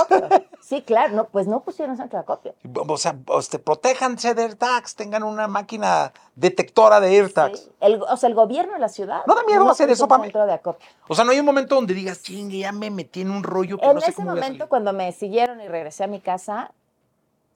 [0.60, 2.54] Sí, claro, no, pues no pusieron centro de acopio.
[2.88, 7.58] O sea, este, protéjanse de AirTags, tengan una máquina detectora de AirTags.
[7.60, 7.70] Sí.
[7.80, 9.22] El, o sea, el gobierno de la ciudad.
[9.26, 10.24] ¿No da miedo hacer puso eso, Pame?
[10.24, 10.88] centro de acopio.
[11.08, 13.78] O sea, no hay un momento donde digas, chingue, ya me metí en un rollo
[13.78, 14.68] que En no sé ese cómo voy a momento, salir".
[14.68, 16.72] cuando me siguieron y regresé a mi casa,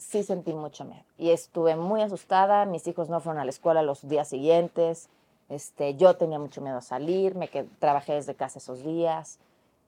[0.00, 1.04] sí sentí mucho miedo.
[1.18, 2.64] Y estuve muy asustada.
[2.64, 5.08] Mis hijos no fueron a la escuela los días siguientes.
[5.48, 7.34] Este, yo tenía mucho miedo a salir.
[7.36, 9.38] Me qued- trabajé desde casa esos días.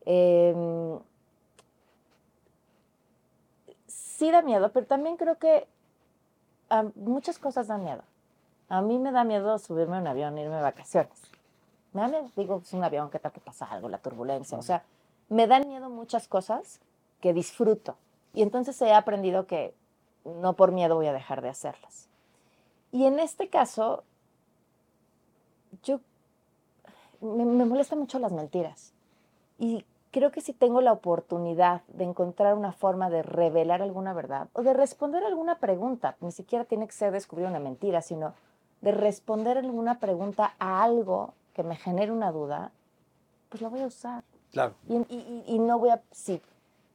[0.05, 0.98] Em,
[3.87, 5.66] sí da miedo, pero también creo que
[6.70, 8.03] ah, muchas cosas dan miedo.
[8.68, 11.12] A mí me da miedo subirme a un avión irme de vacaciones.
[11.92, 13.88] Me da miedo, digo, es un avión, ¿qué tal que pasa algo?
[13.88, 14.59] La turbulencia.
[14.59, 14.83] O sea,
[15.29, 16.81] me dan miedo muchas cosas
[17.20, 17.96] que disfruto.
[18.35, 19.75] Y entonces he aprendido que
[20.24, 22.08] no por miedo voy a dejar de hacerlas.
[22.90, 24.04] Y en este caso,
[25.82, 26.00] yo
[27.20, 28.92] me, me molestan mucho las mentiras.
[29.58, 34.48] Y creo que si tengo la oportunidad de encontrar una forma de revelar alguna verdad
[34.52, 38.35] o de responder alguna pregunta, ni siquiera tiene que ser descubrir una mentira, sino
[38.80, 42.72] de responder alguna pregunta a algo que me genere una duda,
[43.48, 44.24] pues la voy a usar.
[44.50, 44.74] Claro.
[44.88, 46.42] Y, y- y- y no voy a, si,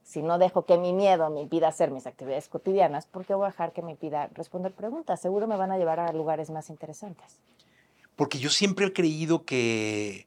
[0.07, 3.43] si no dejo que mi miedo me impida hacer mis actividades cotidianas, ¿por qué voy
[3.43, 5.19] a dejar que me impida responder preguntas?
[5.19, 7.25] Seguro me van a llevar a lugares más interesantes.
[8.15, 10.25] Porque yo siempre he creído que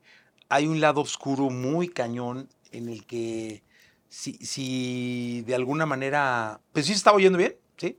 [0.50, 3.62] hay un lado oscuro muy cañón en el que
[4.10, 7.98] si, si de alguna manera, pues sí se está oyendo bien, ¿sí?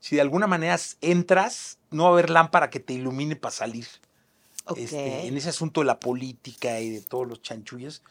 [0.00, 3.86] Si de alguna manera entras, no va a haber lámpara que te ilumine para salir.
[4.76, 8.02] Este, en ese asunto de la política y de todos los chanchullos,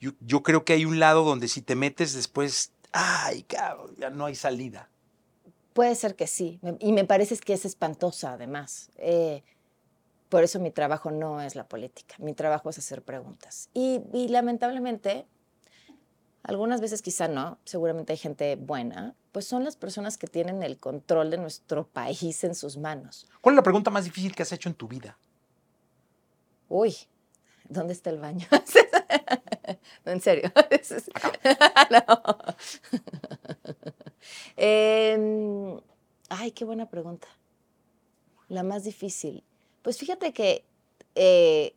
[0.00, 4.10] yo, yo creo que hay un lado donde si te metes después, ay, cabrón, ya
[4.10, 4.88] no hay salida.
[5.72, 8.90] Puede ser que sí, y me parece que es espantosa además.
[8.96, 9.42] Eh,
[10.28, 13.70] por eso mi trabajo no es la política, mi trabajo es hacer preguntas.
[13.74, 15.26] Y, y lamentablemente
[16.44, 20.78] algunas veces quizá no, seguramente hay gente buena, pues son las personas que tienen el
[20.78, 23.26] control de nuestro país en sus manos.
[23.40, 25.18] ¿Cuál es la pregunta más difícil que has hecho en tu vida?
[26.68, 26.94] Uy,
[27.68, 28.46] ¿dónde está el baño?
[30.04, 30.52] no, en serio.
[31.90, 32.36] no.
[34.56, 35.80] Em,
[36.28, 37.28] ay, qué buena pregunta.
[38.48, 39.44] La más difícil.
[39.82, 40.64] Pues fíjate que
[41.14, 41.74] eh,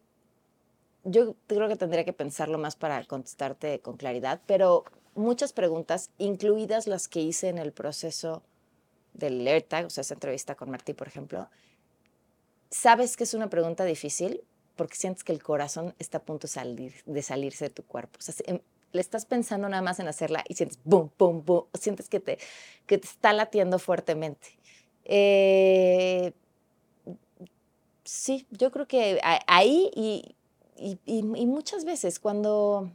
[1.04, 4.84] yo creo que tendría que pensarlo más para contestarte con claridad, pero
[5.16, 8.44] muchas preguntas, incluidas las que hice en el proceso
[9.14, 11.50] del AirTag, o sea, esa entrevista con Martí, por ejemplo,
[12.70, 14.44] sabes que es una pregunta difícil
[14.78, 18.18] porque sientes que el corazón está a punto de, salir, de salirse de tu cuerpo.
[18.20, 18.60] O sea, em,
[18.94, 22.38] le estás pensando nada más en hacerla y sientes boom, boom, boom, sientes que te,
[22.86, 24.58] que te está latiendo fuertemente.
[25.04, 26.32] Eh,
[28.04, 30.36] sí, yo creo que ahí y,
[31.06, 32.92] y, muchas veces cuando,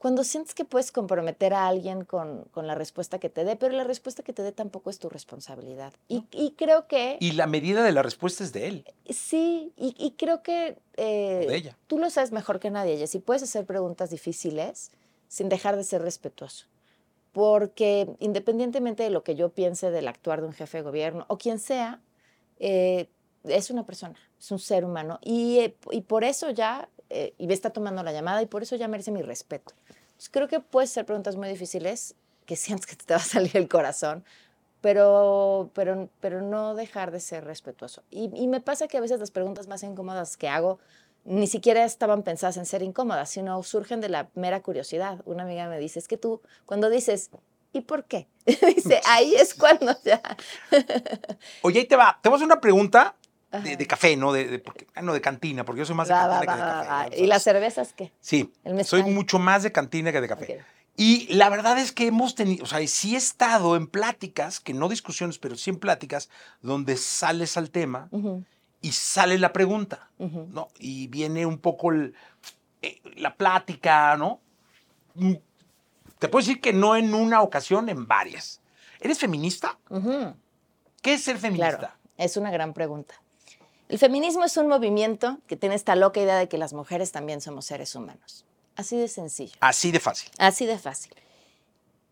[0.00, 3.76] cuando sientes que puedes comprometer a alguien con, con, la respuesta que te dé, pero
[3.76, 5.92] la respuesta que te dé tampoco es tu responsabilidad.
[6.08, 7.18] Y, y, creo que...
[7.20, 8.84] Y la medida de la respuesta es de él.
[9.10, 10.78] Sí, y, creo que...
[10.96, 11.76] Eh, de ella.
[11.86, 14.90] Tú lo sabes mejor que nadie, Si puedes hacer preguntas difíciles
[15.28, 16.64] sin dejar de ser respetuoso.
[17.32, 21.36] Porque independientemente de lo que yo piense del actuar de un jefe de gobierno o
[21.36, 22.00] quien sea,
[22.58, 23.10] eh,
[23.44, 25.18] es una persona, es un ser humano.
[25.20, 28.62] Y, eh, y por eso ya, eh, y me está tomando la llamada, y por
[28.62, 29.74] eso ya merece mi respeto.
[30.30, 32.14] creo que puedes hacer preguntas muy difíciles,
[32.46, 34.24] que sientes que te va a salir el corazón,
[34.80, 38.02] pero, pero, pero no dejar de ser respetuoso.
[38.10, 40.78] Y, y me pasa que a veces las preguntas más incómodas que hago
[41.24, 45.20] ni siquiera estaban pensadas en ser incómodas, sino surgen de la mera curiosidad.
[45.26, 47.30] Una amiga me dice, es que tú, cuando dices,
[47.72, 48.26] ¿y por qué?
[48.46, 50.22] dice, ahí es cuando ya...
[51.62, 53.14] Oye, ahí te va, te voy a hacer una pregunta
[53.50, 54.32] de, café, ¿no?
[54.32, 54.62] De,
[54.94, 57.22] ah, no, de cantina, porque yo soy más de cantina que de café.
[57.22, 58.12] ¿Y las cervezas qué?
[58.20, 58.52] Sí,
[58.84, 60.64] soy mucho más de cantina que de café.
[60.96, 64.74] Y la verdad es que hemos tenido, o sea, sí he estado en pláticas, que
[64.74, 66.28] no discusiones, pero sí en pláticas,
[66.60, 68.08] donde sales al tema
[68.82, 70.68] y sale la pregunta, ¿no?
[70.78, 72.12] Y viene un poco eh,
[73.16, 74.40] la plática, ¿no?
[75.14, 75.34] Mm,
[76.18, 78.60] te puedo decir que no en una ocasión, en varias.
[79.00, 79.78] ¿Eres feminista?
[81.00, 81.78] ¿Qué es ser feminista?
[81.78, 83.14] Claro, es una gran pregunta.
[83.90, 87.40] El feminismo es un movimiento que tiene esta loca idea de que las mujeres también
[87.40, 88.44] somos seres humanos.
[88.76, 89.56] Así de sencillo.
[89.58, 90.30] Así de fácil.
[90.38, 91.12] Así de fácil.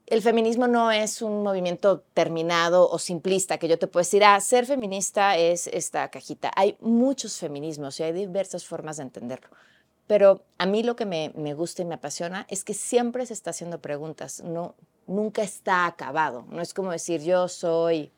[0.06, 4.40] El feminismo no es un movimiento terminado o simplista que yo te puedo decir, ah,
[4.40, 6.50] ser feminista es esta cajita.
[6.56, 9.48] Hay muchos feminismos y hay diversas formas de entenderlo.
[10.08, 13.50] Pero a mí lo que me, gusta y me apasiona es que siempre se está
[13.50, 14.74] haciendo preguntas, no,
[15.06, 16.44] nunca está acabado.
[16.48, 18.10] No es como decir, yo soy,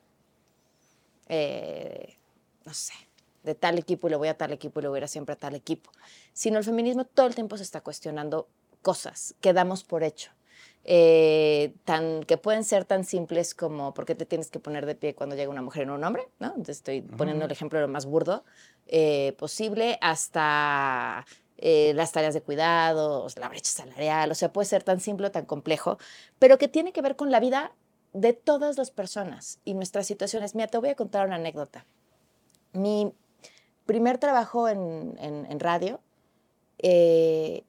[1.28, 2.16] eh,
[2.64, 2.94] no sé,
[3.42, 5.32] de tal equipo y le voy a tal equipo y le voy a ir siempre
[5.34, 5.90] a tal equipo,
[6.32, 8.48] sino el feminismo todo el tiempo se está cuestionando
[8.82, 10.30] cosas que damos por hecho.
[10.84, 14.94] Eh, tan, que pueden ser tan simples como por qué te tienes que poner de
[14.94, 16.48] pie cuando llega una mujer en un hombre, ¿no?
[16.48, 18.44] Entonces estoy poniendo el ejemplo lo más burdo
[18.86, 21.26] eh, posible, hasta
[21.58, 25.30] eh, las tareas de cuidados, la brecha salarial, o sea, puede ser tan simple o
[25.30, 25.98] tan complejo,
[26.38, 27.72] pero que tiene que ver con la vida
[28.14, 30.54] de todas las personas y nuestras situaciones.
[30.54, 31.84] Mira, te voy a contar una anécdota.
[32.72, 33.12] Mi
[33.90, 35.98] primer trabajo en, radio,
[36.78, 37.64] eh,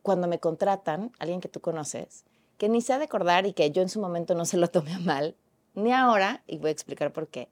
[0.00, 2.24] cuando me contratan, alguien que tú conoces,
[2.56, 4.68] que ni se ha de acordar y que yo en su momento no se lo
[4.68, 5.36] tomé mal,
[5.74, 7.50] ni ahora, y voy a explicar por qué,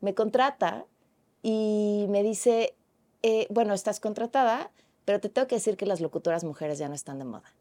[0.00, 0.84] me contrata
[1.42, 2.76] y me dice,
[3.24, 4.70] eh, bueno, estás contratada,
[5.04, 7.52] pero te tengo que decir que las locutoras mujeres ya no están de moda.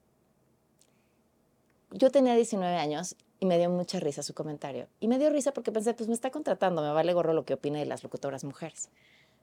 [1.89, 4.88] Yo tenía 19 años y me dio mucha risa su comentario.
[5.00, 7.56] Y me dio risa porque pensé, pues me está contratando, me vale gorro lo que
[7.56, 8.89] opine de las locutoras mujeres.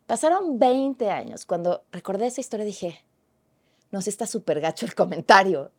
[0.06, 1.46] Pasaron 20 años.
[1.46, 3.04] Cuando recordé esa historia dije,
[3.90, 5.70] no sé, está súper gacho el comentario.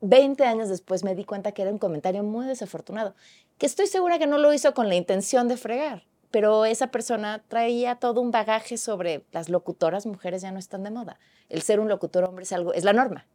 [0.00, 3.14] 20 años después me di cuenta que era un comentario muy desafortunado,
[3.56, 7.42] que estoy segura que no lo hizo con la intención de fregar, pero esa persona
[7.48, 11.18] traía todo un bagaje sobre las locutoras mujeres ya no están de moda.
[11.48, 13.26] El ser un locutor hombre es algo, es la norma.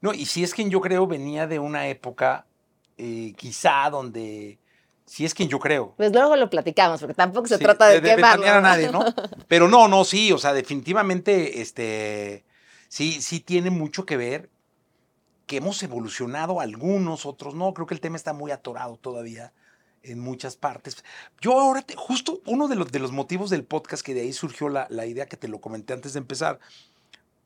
[0.00, 2.46] No, y si es que yo creo venía de una época
[2.98, 4.58] eh, quizá donde
[5.06, 5.94] si es quien yo creo.
[5.96, 9.04] Pues luego lo platicamos, porque tampoco se trata de, de a nadie, ¿no?
[9.48, 12.44] Pero no, no, sí, o sea, definitivamente, este,
[12.88, 14.50] sí, sí tiene mucho que ver
[15.46, 17.72] que hemos evolucionado algunos, otros no.
[17.72, 19.52] Creo que el tema está muy atorado todavía
[20.02, 21.04] en muchas partes.
[21.40, 24.68] Yo ahora, justo uno de los, de los motivos del podcast que de ahí surgió
[24.68, 26.58] la, la idea que te lo comenté antes de empezar,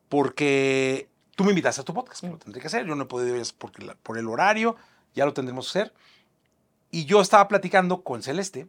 [0.09, 3.35] porque tú me invitaste a tu podcast, lo tendré que hacer, yo no he podido
[3.35, 4.75] ir porque por el horario,
[5.13, 5.93] ya lo tendremos que hacer.
[6.91, 8.67] Y yo estaba platicando con Celeste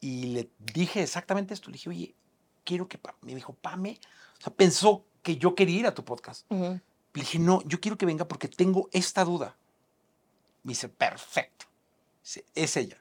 [0.00, 1.68] y le dije exactamente esto.
[1.68, 2.14] Le dije, oye,
[2.64, 2.98] quiero que...
[3.20, 4.00] Me dijo, Pame.
[4.38, 6.50] O sea, pensó que yo quería ir a tu podcast.
[6.50, 6.80] Le
[7.12, 9.56] dije, no, yo quiero que venga porque tengo esta duda.
[10.62, 11.66] Me dice, perfecto.
[12.22, 12.98] Dice, es ella.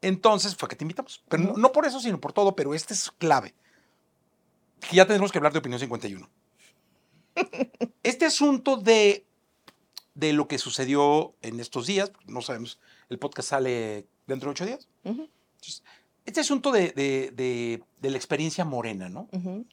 [0.00, 1.22] Entonces fue que te invitamos.
[1.28, 3.54] Pero no, no por eso, sino por todo, pero este es clave.
[4.80, 6.28] Que ya tenemos que hablar de Opinión 51.
[8.02, 9.26] Este asunto de,
[10.14, 14.66] de lo que sucedió en estos días, no sabemos, el podcast sale dentro de ocho
[14.66, 14.88] días.
[15.04, 15.82] Ujú, Entonces,
[16.26, 19.28] este asunto de, de- de- de la experiencia morena, ¿no?
[19.32, 19.64] ujú.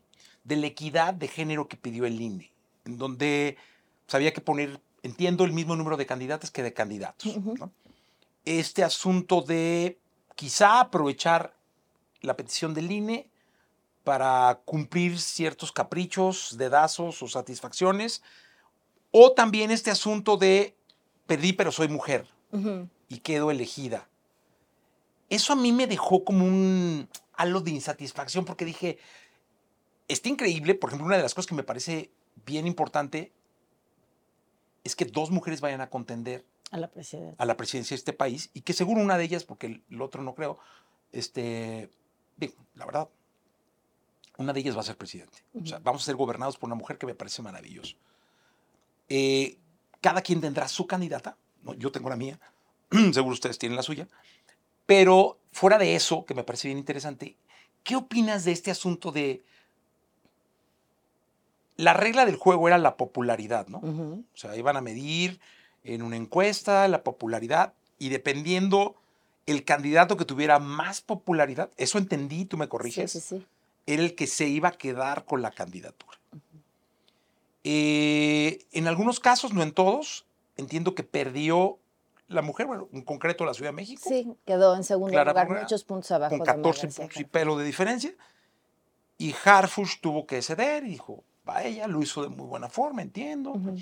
[0.44, 2.52] De la equidad de género que pidió el INE,
[2.86, 3.58] en donde
[4.06, 7.36] pues, había que poner, entiendo, el mismo número de candidatas que de candidatos.
[7.36, 7.56] Ujú.
[7.58, 7.72] ¿no?
[8.46, 9.98] Este asunto de
[10.36, 11.56] quizá aprovechar
[12.22, 13.30] la petición del INE
[14.04, 18.22] para cumplir ciertos caprichos, dedazos o satisfacciones,
[19.12, 20.76] o también este asunto de
[21.26, 22.88] perdí pero soy mujer Ujú.
[23.08, 24.10] Y quedo elegida.
[25.30, 28.98] Eso a mí me dejó como un halo de insatisfacción porque dije,
[30.08, 32.12] está increíble, por ejemplo, una de las cosas que me parece
[32.46, 33.32] bien importante
[34.84, 37.36] es que dos mujeres vayan a contender A la presidencia.
[37.38, 40.02] a la presidencia de este país y que seguro una de ellas, porque el, el
[40.02, 40.60] otro no creo,
[41.12, 41.90] este,
[42.38, 43.10] digo, la verdad,
[44.38, 45.40] una de ellas va a ser presidente.
[45.60, 47.96] O sea, vamos a ser gobernados por una mujer que me parece maravilloso.
[49.08, 49.58] Eh,
[50.02, 51.74] cada quien tendrá su candidata, ¿no?
[51.74, 52.40] yo tengo la mía,
[53.14, 54.08] seguro ustedes tienen la suya,
[54.86, 57.36] pero fuera de eso, que me parece bien interesante,
[57.84, 59.42] ¿qué opinas de este asunto de...
[61.78, 63.80] La regla del juego era la popularidad, ¿no?
[63.80, 65.40] O sea, iban a medir
[65.84, 68.96] en una encuesta la popularidad y dependiendo
[69.46, 73.46] el candidato que tuviera más popularidad, eso entendí, tú me corriges, Sí, sí, sí.
[73.86, 76.18] era el que se iba a quedar con la candidatura.
[77.64, 80.26] Eh, en algunos casos, no en todos,
[80.58, 81.78] entiendo que perdió
[82.28, 85.46] la mujer, bueno, en concreto la Ciudad de México, Sí, quedó en segundo Clara lugar,
[85.46, 86.32] Brugada, muchos puntos abajo.
[86.32, 88.14] con de Omar 14 García puntos y pelo de diferencia,
[89.18, 93.02] y Harfush tuvo que ceder y dijo, va ella, lo hizo de muy buena forma,
[93.02, 93.52] entiendo.
[93.52, 93.78] Ujú.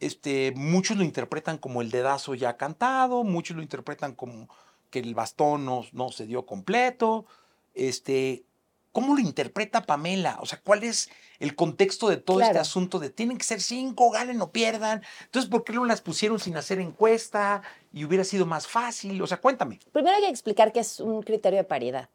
[0.00, 4.48] este, muchos lo interpretan como el dedazo ya cantado, muchos lo interpretan como
[4.90, 7.26] que el bastón no, no se dio completo.
[7.74, 8.44] Este,
[8.92, 10.38] ¿Cómo lo interpreta Pamela?
[10.40, 14.10] O sea, ¿cuál es el contexto de todo este asunto de tienen que ser cinco,
[14.10, 15.02] ganen o pierdan?
[15.24, 19.20] Entonces, ¿por qué no las pusieron sin hacer encuesta y hubiera sido más fácil?
[19.22, 19.78] O sea, cuéntame.
[19.92, 22.08] Primero hay que explicar qué es un criterio de paridad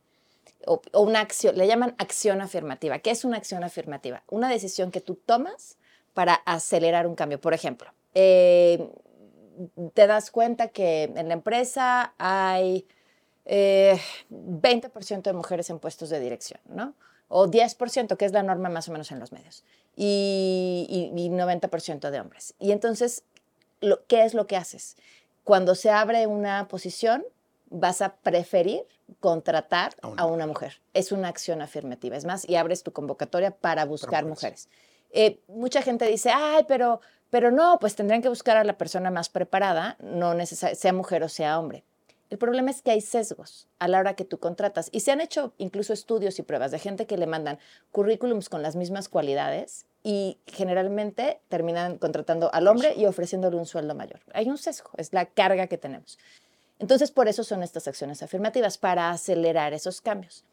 [0.65, 2.99] o, o una acción, le llaman acción afirmativa.
[2.99, 4.23] ¿Qué es una acción afirmativa?
[4.29, 5.77] Una decisión que tú tomas
[6.13, 7.39] para acelerar un cambio.
[7.39, 8.89] Por ejemplo, eh,
[9.93, 12.85] te das cuenta que en la empresa hay
[13.45, 16.93] eh, 20% de mujeres en puestos de dirección, ¿no?
[17.29, 19.63] O 10%, que es la norma más o menos en los medios,
[19.95, 22.53] y, y- y 90% de hombres.
[22.59, 23.23] Y entonces,
[23.81, 24.95] lo, ¿qué es lo que haces?
[25.43, 27.25] Cuando se abre una posición,
[27.69, 28.83] vas a preferir
[29.19, 30.79] contratar A una a una mujer.
[30.93, 32.15] Es una acción afirmativa.
[32.15, 34.69] Es más, y abres tu convocatoria para buscar mujeres.
[35.11, 39.11] Eh, mucha gente dice, ay, pero, pero no, pues tendrían que buscar a la persona
[39.11, 41.83] más preparada, no sea mujer o sea hombre.
[42.33, 44.89] El problema es que hay sesgos a la hora que tú contratas.
[44.91, 47.59] Y se han hecho incluso estudios y pruebas de gente que le mandan
[47.91, 53.93] currículums con las mismas cualidades y generalmente terminan contratando al hombre y ofreciéndole un sueldo
[53.93, 54.21] mayor.
[54.33, 56.17] Hay un sesgo, es la carga que tenemos.
[56.79, 60.43] Entonces, por eso son estas acciones afirmativas, para acelerar esos cambios.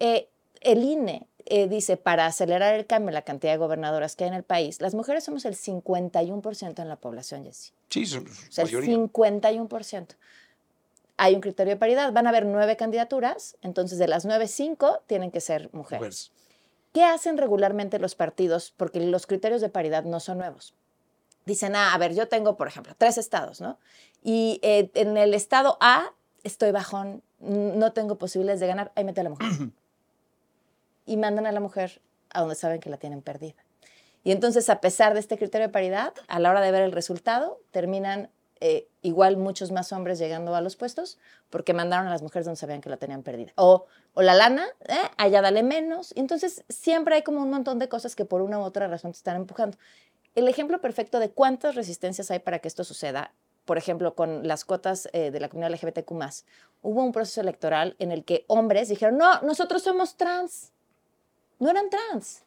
[0.00, 0.26] Eh,
[0.62, 4.30] el INE eh, dice, para acelerar el cambio en la cantidad de gobernadoras que hay
[4.30, 7.70] en el país, las mujeres somos el 51% en la población, Jessy.
[7.88, 8.96] Sí, su, O sea, el mayoría.
[8.96, 10.16] 51%.
[11.22, 15.02] Hay un criterio de paridad, van a haber nueve candidaturas, entonces de las nueve, cinco
[15.06, 16.32] tienen que ser mujeres.
[16.94, 18.72] ¿Qué hacen regularmente los partidos?
[18.74, 20.72] Porque los criterios de paridad no son nuevos.
[21.44, 23.78] Dicen, ah, a ver, yo tengo, por ejemplo, tres estados, ¿no?
[24.24, 29.20] Y eh, en el estado A estoy bajón, no tengo posibilidades de ganar, ahí mete
[29.20, 29.46] a la mujer.
[31.04, 33.62] y mandan a la mujer a donde saben que la tienen perdida.
[34.24, 36.92] Y entonces, a pesar de este criterio de paridad, a la hora de ver el
[36.92, 38.30] resultado, terminan
[38.60, 41.18] eh, igual muchos más hombres llegando a los puestos
[41.48, 43.52] porque mandaron a las mujeres donde sabían que la tenían perdida.
[43.56, 46.12] O, o la lana, eh, allá dale menos.
[46.16, 49.16] Entonces siempre hay como un montón de cosas que por una u otra razón te
[49.16, 49.78] están empujando.
[50.34, 53.32] El ejemplo perfecto de cuántas resistencias hay para que esto suceda,
[53.64, 56.12] por ejemplo, con las cuotas eh, de la comunidad LGBTQ+,
[56.82, 60.72] hubo un proceso electoral en el que hombres dijeron, no, nosotros somos trans.
[61.58, 62.42] No eran trans.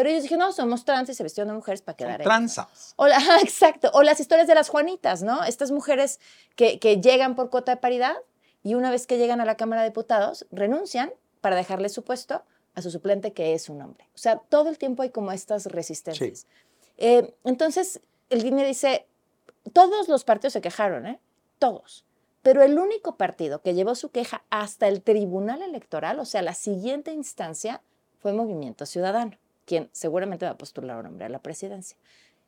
[0.00, 2.24] Pero ellos dijeron, no, somos trans y se vistieron de mujeres para quedar ahí.
[2.24, 2.94] tranzas.
[2.96, 3.90] O la- exacto.
[3.92, 5.44] O las historias de las Juanitas, ¿no?
[5.44, 6.20] Estas mujeres
[6.56, 8.14] que, que llegan por cuota de paridad
[8.62, 12.42] y una vez que llegan a la Cámara de Diputados, renuncian para dejarle su puesto
[12.74, 14.06] a su suplente que es un hombre.
[14.14, 16.46] O sea, todo el tiempo hay como estas resistencias.
[16.96, 19.06] Eh, entonces, el INE dice,
[19.74, 21.20] todos los partidos se quejaron, ¿eh?
[21.58, 22.06] Todos.
[22.40, 26.54] Pero el único partido que llevó su queja hasta el Tribunal Electoral, o sea, la
[26.54, 27.82] siguiente instancia,
[28.18, 29.36] fue Movimiento Ciudadano,
[29.70, 31.96] quien seguramente va a postular a un hombre a la presidencia.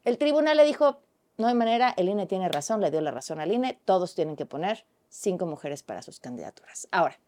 [0.03, 0.99] El tribunal le dijo,
[1.39, 4.35] no hay manera, el INE tiene razón, le dio la razón al INE, todos tienen
[4.35, 6.89] que poner cinco mujeres para sus candidaturas.
[6.91, 7.21] Ahora,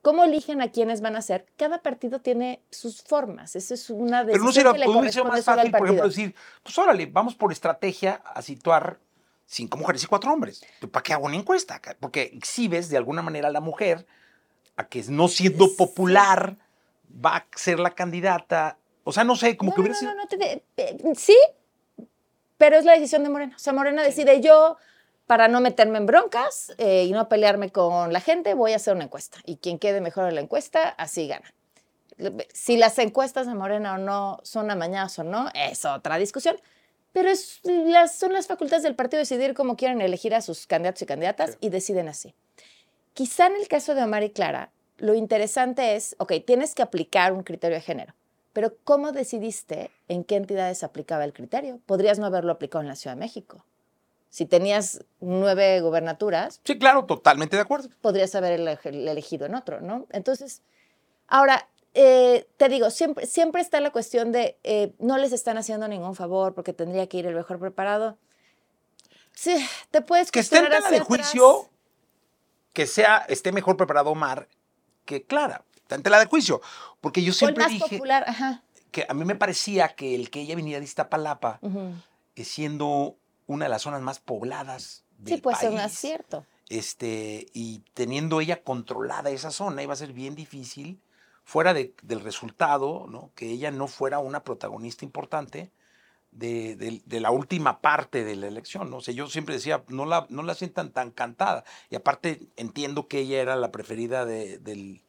[0.00, 1.44] ¿cómo eligen a quiénes van a ser?
[1.56, 5.30] Cada partido tiene sus formas, esa es una Pero decisión no será, que le corresponde
[5.30, 9.00] más fácil, por ejemplo, decir, pues órale, vamos por estrategia a situar
[9.44, 10.64] cinco mujeres y cuatro hombres.
[10.92, 11.80] ¿Para qué hago una encuesta?
[11.98, 14.06] Porque exhibes de alguna manera a la mujer
[14.76, 16.58] a que no siendo popular
[17.12, 18.78] va a ser la candidata.
[19.04, 20.14] O sea, no sé, como no, que hubiera no, sido...
[20.14, 20.62] no, no, te-
[21.16, 21.36] sí,
[22.56, 23.54] pero es la decisión de Morena.
[23.56, 24.76] O sea, Morena decide yo,
[25.26, 28.94] para no meterme en broncas eh, y no pelearme con la gente, voy a hacer
[28.94, 29.38] una encuesta.
[29.44, 31.52] Y quien quede mejor en la encuesta, así gana.
[32.52, 36.56] Si las encuestas de Morena o no son amañadas o no, es otra discusión.
[37.12, 41.02] Pero es, las, son las facultades del partido decidir cómo quieren elegir a sus candidatos
[41.02, 41.56] y candidatas Sí.
[41.60, 42.34] y deciden así.
[43.14, 47.32] Quizá en el caso de Omar y Clara, lo interesante es, ok, tienes que aplicar
[47.32, 48.14] un criterio de género,
[48.52, 51.80] pero ¿cómo decidiste en qué entidades aplicaba el criterio?
[51.86, 53.64] Podrías no haberlo aplicado en la Ciudad de México.
[54.30, 57.88] Si tenías nueve gubernaturas, Sí, claro, totalmente de acuerdo.
[58.00, 58.78] podrías haber ele-
[59.10, 60.06] elegido en otro, ¿no?
[60.10, 60.62] Entonces,
[61.28, 65.86] ahora, eh, te digo, siempre, siempre está la cuestión de eh, no les están haciendo
[65.88, 68.16] ningún favor porque tendría que ir el mejor preparado.
[69.34, 69.56] Sí,
[69.90, 71.70] te puedes Que esté en tela de juicio, atrás.
[72.72, 74.48] que sea, esté mejor preparado Omar
[75.04, 75.64] que Clara.
[75.92, 76.62] Está en tela de juicio.
[77.02, 78.62] Porque yo siempre más dije popular, ajá.
[78.90, 81.60] que a mí me parecía que el que ella viniera de Iztapalapa,
[82.34, 83.16] eh, siendo
[83.46, 86.46] una de las zonas más pobladas del Sí, puede ser un país, acierto.
[86.70, 90.98] este, y teniendo ella controlada esa zona, iba a ser bien difícil,
[91.44, 93.30] fuera de- del resultado, ¿no?
[93.34, 95.70] que ella no fuera una protagonista importante
[96.30, 98.88] de, de- de la última parte de la elección.
[98.90, 98.98] ¿no?
[98.98, 101.64] O sea, yo siempre decía, no la, no la sientan tan cantada.
[101.90, 105.02] Y aparte entiendo que ella era la preferida de- del,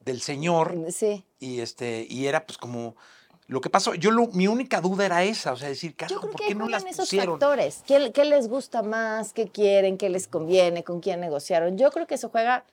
[0.00, 1.24] del señor Sí.
[1.38, 2.96] y, este, y era pues como...
[3.46, 6.40] Lo que pasó, yo lo- mi única duda era esa, o sea, decir, carajo, ¿por
[6.40, 7.40] qué no las esos pusieron?
[7.40, 7.82] factores.
[7.84, 9.32] ¿Qué, qué les gusta más?
[9.32, 9.98] ¿Qué quieren?
[9.98, 10.84] ¿Qué les conviene?
[10.84, 11.76] ¿Con quién negociaron?
[11.76, 12.64] Yo creo que eso juega.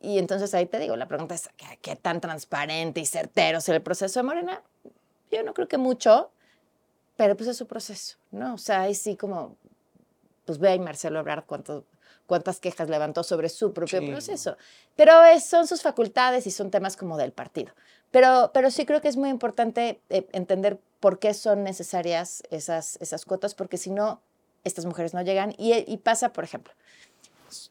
[0.00, 3.68] Y entonces ahí te digo, la pregunta es, ¿qué, qué tan transparente y certero es
[3.68, 4.62] el proceso de Morena?
[5.32, 6.30] Yo no creo que mucho,
[7.16, 8.54] pero pues es su proceso, ¿no?
[8.54, 9.56] O sea, ahí sí como,
[10.44, 11.84] pues ve ahí Marcelo Ebrard cuánto,
[12.30, 14.06] cuántas quejas levantó sobre su propio Sí.
[14.08, 14.56] proceso.
[14.94, 17.72] Pero es- son sus facultades y son temas como del partido.
[18.12, 22.96] Pero, pero sí creo que es muy importante eh, entender por qué son necesarias esas,
[23.00, 24.20] esas cuotas, porque si no,
[24.62, 25.54] estas mujeres no llegan.
[25.58, 26.72] Y, y pasa, por ejemplo,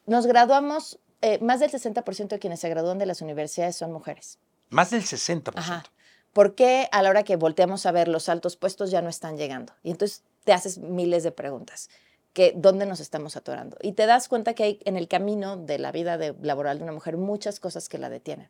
[0.05, 4.39] nos graduamos, eh, más del 60% de quienes se gradúan de las universidades son mujeres.
[4.69, 5.53] Más del 60%.
[5.57, 5.83] Ajá.
[6.33, 9.37] ¿Por qué a la hora que volteamos a ver los altos puestos ya no están
[9.37, 9.73] llegando?
[9.83, 11.89] Y entonces te haces miles de preguntas.
[12.39, 13.75] Que, ¿Dónde nos estamos atorando?
[13.81, 16.85] Y te das cuenta que hay en el camino de la vida de- laboral de
[16.85, 18.47] una mujer muchas cosas que la detienen.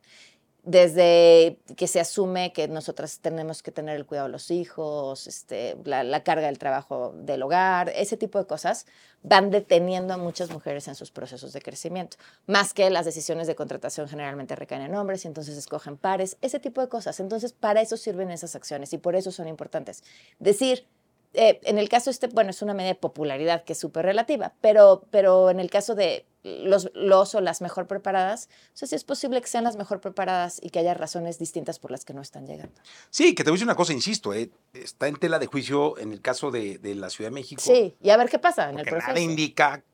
[0.62, 5.76] Desde que se asume que nosotras tenemos que tener el cuidado de los hijos, este,
[5.82, 8.86] la, la carga del trabajo del hogar, ese tipo de cosas
[9.24, 12.16] van deteniendo a muchas mujeres en sus procesos de crecimiento.
[12.46, 16.60] Más que las decisiones de contratación generalmente recaen en hombres y entonces escogen pares, ese
[16.60, 17.18] tipo de cosas.
[17.18, 20.04] Entonces, para eso sirven esas acciones y por eso son importantes.
[20.38, 20.86] Decir,
[21.34, 24.52] eh, en el caso este, bueno, es una medida de popularidad que es súper relativa,
[24.60, 28.94] pero, pero en el caso de los, los o las mejor preparadas, o sea, sí
[28.94, 32.14] es posible que sean las mejor preparadas y que haya razones distintas por las que
[32.14, 32.80] no están llegando.
[33.10, 35.98] Sí, que te voy a decir una cosa, insisto, eh, está en tela de juicio
[35.98, 37.60] en el caso de, de la Ciudad de México.
[37.62, 39.08] Sí, y a ver qué pasa en el proceso.
[39.08, 39.84] nada indica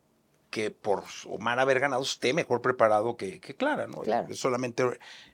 [0.50, 3.98] que por Omar haber ganado esté mejor preparado que, que Clara, ¿no?
[3.98, 4.32] Claro.
[4.34, 4.84] Solamente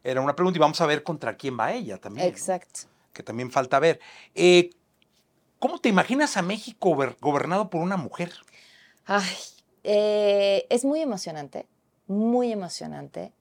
[0.03, 2.27] era una pregunta y vamos a ver contra quién va ella también.
[2.27, 2.33] ¿no?
[2.33, 2.81] Exacto.
[3.13, 4.01] Que también falta ver.
[4.35, 4.71] Eh,
[5.63, 8.33] ¿Cómo te imaginas a México gober- gobernado por una mujer?
[9.07, 9.31] Ay,
[9.85, 11.67] eh, es muy emocionante,
[12.09, 13.33] muy emocionante.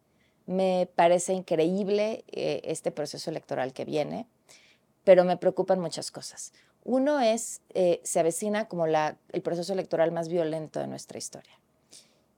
[0.46, 4.28] Me parece increíble eh, este proceso electoral que viene,
[5.04, 6.54] pero me preocupan muchas cosas.
[6.84, 11.60] Uno es, eh, se avecina como el proceso electoral más violento de nuestra historia.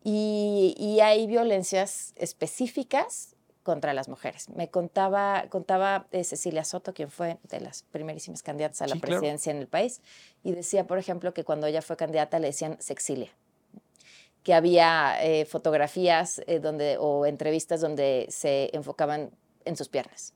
[0.01, 3.32] Y hay violencias específicas
[3.63, 4.49] contra las mujeres.
[4.49, 9.01] Me contaba, contaba eh, Cecilia Soto, quien fue de las primerísimas candidatas a la Sí,
[9.01, 9.19] claro.
[9.19, 10.01] presidencia en el país,
[10.43, 13.31] y decía, por ejemplo, que cuando ella fue candidata le decían Sexilia,
[14.43, 19.31] que había eh, fotografías eh, donde, o entrevistas donde se enfocaban
[19.65, 20.33] en sus piernas.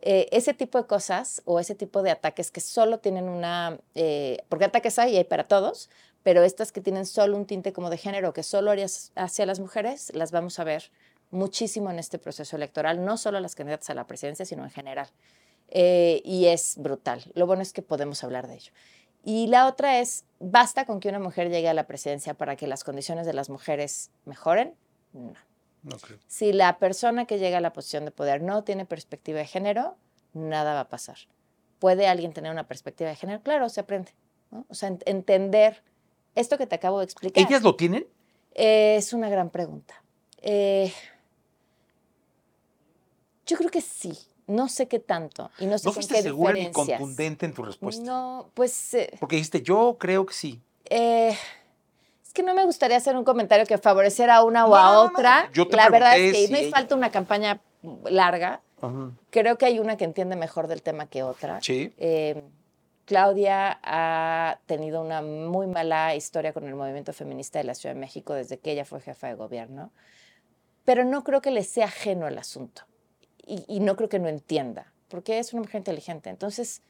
[0.00, 4.38] Eh, ese tipo de cosas o ese tipo de ataques que solo tienen una, eh,
[4.48, 5.90] porque ataques hay y hay para todos,
[6.22, 9.60] pero estas que tienen solo un tinte como de género, que solo harías hacia las
[9.60, 10.90] mujeres, las vamos a ver
[11.30, 15.08] muchísimo en este proceso electoral, no solo las candidatas a la presidencia, sino en general.
[15.70, 17.22] Eh, y es brutal.
[17.34, 18.72] Lo bueno es que podemos hablar de ello.
[19.24, 22.66] Y la otra es, ¿basta con que una mujer llegue a la presidencia para que
[22.66, 24.74] las condiciones de las mujeres mejoren?
[25.12, 25.34] No.
[26.00, 26.18] Creo.
[26.26, 29.96] Si la persona que llega a la posición de poder no tiene perspectiva de género,
[30.32, 31.16] nada va a pasar.
[31.78, 33.42] ¿Puede alguien tener una perspectiva de género?
[33.42, 34.12] Claro, se aprende.
[34.50, 34.64] ¿no?
[34.68, 35.82] O sea, ent- entender
[36.34, 37.44] esto que te acabo de explicar.
[37.46, 38.06] ¿Ellas lo tienen?
[38.54, 40.02] Eh, es una gran pregunta.
[40.42, 40.92] Eh,
[43.48, 44.16] yo creo que sí.
[44.46, 47.62] No sé qué tanto y no sé ¿No fuiste qué segura ni contundente en tu
[47.64, 48.02] respuesta?
[48.02, 50.62] No, pues eh, Porque dijiste, yo creo que sí.
[50.86, 51.36] eh,
[52.24, 54.82] es que no me gustaría hacer un comentario que favoreciera a una o No, a
[54.84, 55.50] no, no, otra.
[55.52, 57.60] yo te La verdad es que si me ella- falta una campaña
[58.08, 58.62] larga.
[58.80, 59.10] Ajá.
[59.28, 61.60] Creo que hay una que entiende mejor del tema que otra.
[61.60, 61.92] Sí.
[61.98, 62.42] Eh,
[63.04, 68.00] Claudia ha tenido una muy mala historia con el movimiento feminista de la Ciudad de
[68.00, 69.90] México desde que ella fue jefa de gobierno,
[70.86, 72.82] pero no creo que le sea ajeno al asunto
[73.48, 76.30] y, y no creo que no entienda, porque es una mujer inteligente.
[76.30, 76.82] Entonces,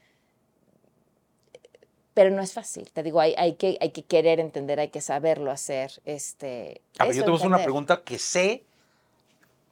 [2.19, 5.01] pero no es fácil, te digo, hay, hay, que, hay que querer entender, hay que
[5.01, 6.03] saberlo hacer.
[6.05, 8.65] Este, A ver, yo te voy a hacer una pregunta que sé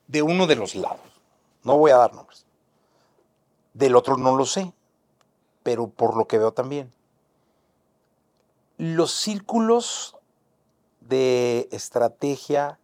[0.07, 1.01] de uno de los lados.
[1.64, 2.47] No voy a dar nombres.
[3.74, 4.72] Del otro no lo sé,
[5.64, 6.93] pero por lo que veo también.
[8.78, 10.16] Los círculos
[11.01, 12.78] de estrategia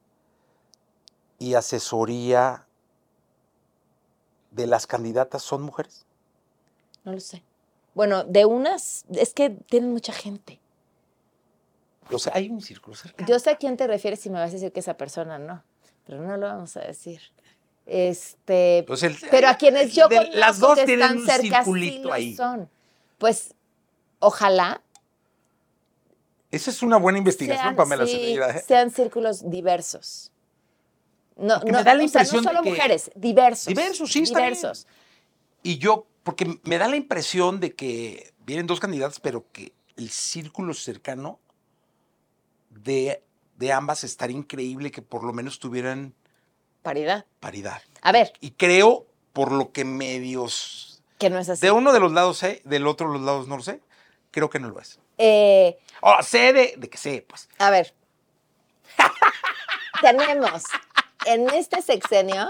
[1.39, 2.67] y asesoría
[4.53, 6.05] de las candidatas son mujeres.
[7.05, 7.43] No lo sé.
[7.95, 10.61] Bueno, de unas, es que tienen mucha gente.
[12.11, 13.29] O sea, hay un círculo cercano.
[13.29, 15.63] Yo sé a quién te refieres y me vas a decir que esa persona no,
[16.07, 17.21] pero no lo vamos a decir.
[17.87, 21.27] Este, Pues el- pero a quienes yo de- conozco las dos que tienen están un
[21.27, 22.37] cerca circulito ahí.
[22.37, 22.69] son.
[23.19, 23.55] Pues
[24.21, 24.83] ojalá
[26.51, 28.63] Esa es una buena investigación, sean, Pamela sí, ¿eh?
[28.67, 30.31] sean círculos diversos.
[31.37, 33.67] No, no, me da la o sea, impresión no de solo que- mujeres, diversos.
[33.67, 34.55] Diversos, sí, está bien.
[34.55, 34.87] diversos.
[35.63, 40.11] Y yo, porque me da la impresión de que vienen dos candidatas, pero que el
[40.11, 41.39] círculo cercano
[42.71, 43.23] de,
[43.57, 46.15] de ambas estaría increíble que por lo menos tuvieran
[46.83, 47.27] Paridad.
[47.41, 47.81] paridad.
[48.03, 51.03] A ver, Y creo, por lo que medios...
[51.19, 51.61] que no es así.
[51.61, 53.81] De uno de los lados sé, del otro de los lados no lo sé,
[54.33, 54.99] creo que no lo es.
[55.19, 57.49] Eh, Oh, sé de, de que sé, pues.
[57.59, 57.95] A ver.
[60.01, 60.65] Tenemos
[61.27, 62.49] en este sexenio,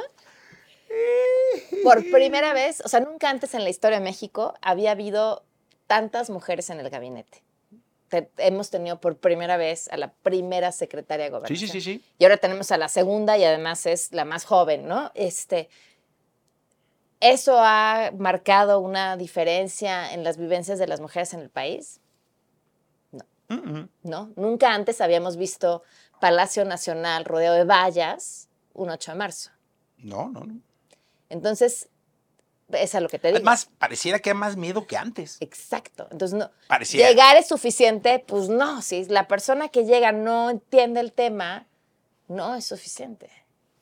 [1.83, 5.43] por primera vez, o sea, nunca antes en la historia de México había habido
[5.87, 7.43] tantas mujeres en el gabinete.
[8.09, 11.71] Te- hemos tenido por primera vez a la primera secretaria de Sí, gobernación.
[11.71, 12.05] sí, sí, sí.
[12.19, 15.11] Y ahora tenemos a la segunda y además es la más joven, ¿no?
[15.15, 15.69] Este,
[17.21, 22.01] ¿Eso ha marcado una diferencia en las vivencias de las mujeres en el país?
[23.49, 23.89] Mm, mm.
[24.03, 24.33] ¿no?
[24.37, 25.83] Nunca antes habíamos visto
[26.21, 29.51] Palacio Nacional rodeado de vallas un 8 de marzo.
[29.99, 30.61] No, no, no.
[31.29, 31.89] Entonces,
[32.71, 33.37] es a lo que te digo.
[33.37, 35.37] Además, pareciera que hay más miedo que antes.
[35.41, 36.09] Exacto.
[36.11, 37.09] Entonces, no, Pareciera.
[37.09, 41.67] llegar es suficiente, pues no, si la persona que llega no entiende el tema,
[42.29, 43.31] no es suficiente.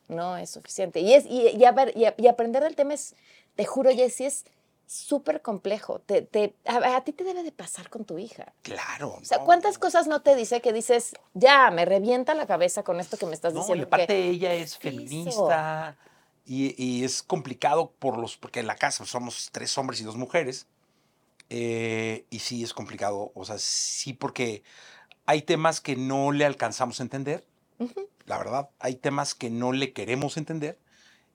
[0.08, 1.00] No es suficiente.
[1.00, 3.14] Y, es, y, y a ver, y, a- y aprender del tema es,
[3.54, 4.44] te juro, Jessy, es
[4.90, 6.00] súper complejo.
[6.00, 8.52] Te, te- a, a ti te debe de pasar con tu hija.
[8.62, 9.14] Claro.
[9.20, 12.82] O sea, no, ¿cuántas cosas no te dice que dices, ya, me revienta la cabeza
[12.82, 13.86] con esto que me estás No, y diciendo?
[13.86, 15.96] aparte que- ella es feminista
[16.44, 20.16] y, y es complicado por los, porque en la casa somos tres hombres y dos
[20.16, 20.66] mujeres.
[21.50, 24.62] eh, y sí es complicado, o sea, sí porque
[25.26, 27.44] hay temas que no le alcanzamos a entender,
[27.78, 28.08] Ujú.
[28.26, 30.78] la verdad, hay temas que no le queremos entender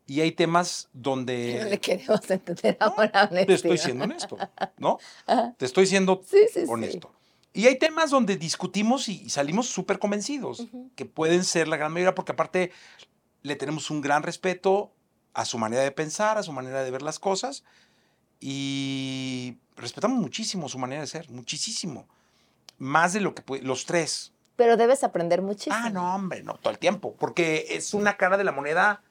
[0.07, 1.59] y hay temas donde...
[1.63, 4.37] no le queremos entender No, ahora, Te estoy siendo honesto,
[4.77, 4.99] ¿no?
[5.27, 5.53] Ajá.
[5.57, 6.65] Te estoy siendo Sí, sí, sí.
[6.67, 7.11] honesto.
[7.53, 12.13] Y hay temas donde discutimos y, salimos súper convencidos, que pueden ser la gran mayoría,
[12.13, 12.71] porque aparte
[13.43, 14.91] le tenemos un gran respeto
[15.33, 17.63] a su manera de pensar, a su manera de ver las cosas,
[18.41, 22.07] y respetamos muchísimo su manera de ser, muchísimo.
[22.77, 24.33] Más de lo que puede, los tres.
[24.57, 25.75] Pero debes aprender muchísimo.
[25.77, 29.01] Ah, no, hombre, no, todo el tiempo, porque es una cara de la moneda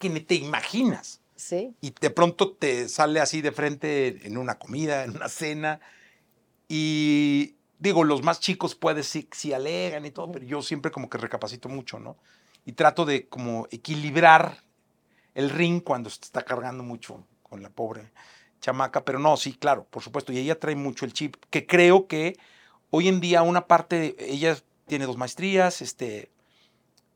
[0.00, 1.74] que ni te imaginas Sí.
[1.80, 5.80] y de pronto te sale así de frente en una comida, en una cena.
[6.68, 11.08] Y digo, los más chicos puede sí, sí alegan y todo, pero yo siempre como
[11.08, 12.16] que recapacito mucho, ¿no?
[12.66, 14.62] Y trato de como equilibrar
[15.34, 18.10] el ring cuando se está cargando mucho con la pobre
[18.60, 22.06] chamaca, pero no, sí, claro, por supuesto, y ella trae mucho el chip, que creo
[22.06, 22.36] que
[22.90, 26.30] hoy en día una parte, ella tiene dos maestrías, este,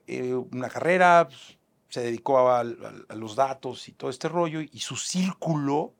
[0.07, 1.59] eh, una carrera, pues,
[1.95, 2.65] se dedicó a, a-
[3.09, 5.93] a los datos y todo este rollo, y su círculo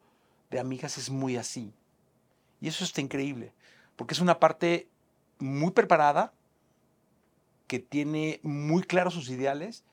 [0.51, 1.73] de amigas es muy así.
[2.61, 3.53] Y eso está increíble,
[3.95, 4.89] porque es una parte
[5.39, 6.33] muy preparada,
[7.69, 9.85] que tiene muy claros sus ideales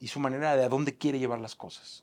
[0.00, 2.02] y su manera de a dónde quiere llevar las cosas.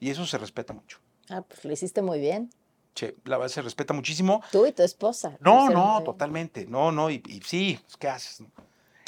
[0.00, 0.98] Y eso se respeta mucho.
[1.28, 2.50] Ah, pues lo hiciste muy bien.
[2.94, 4.42] Che, la verdad se respeta muchísimo.
[4.50, 5.36] Tú y tu esposa.
[5.40, 6.66] No, no, totalmente.
[6.66, 8.42] No, no, y, y sí, pues, ¿qué haces?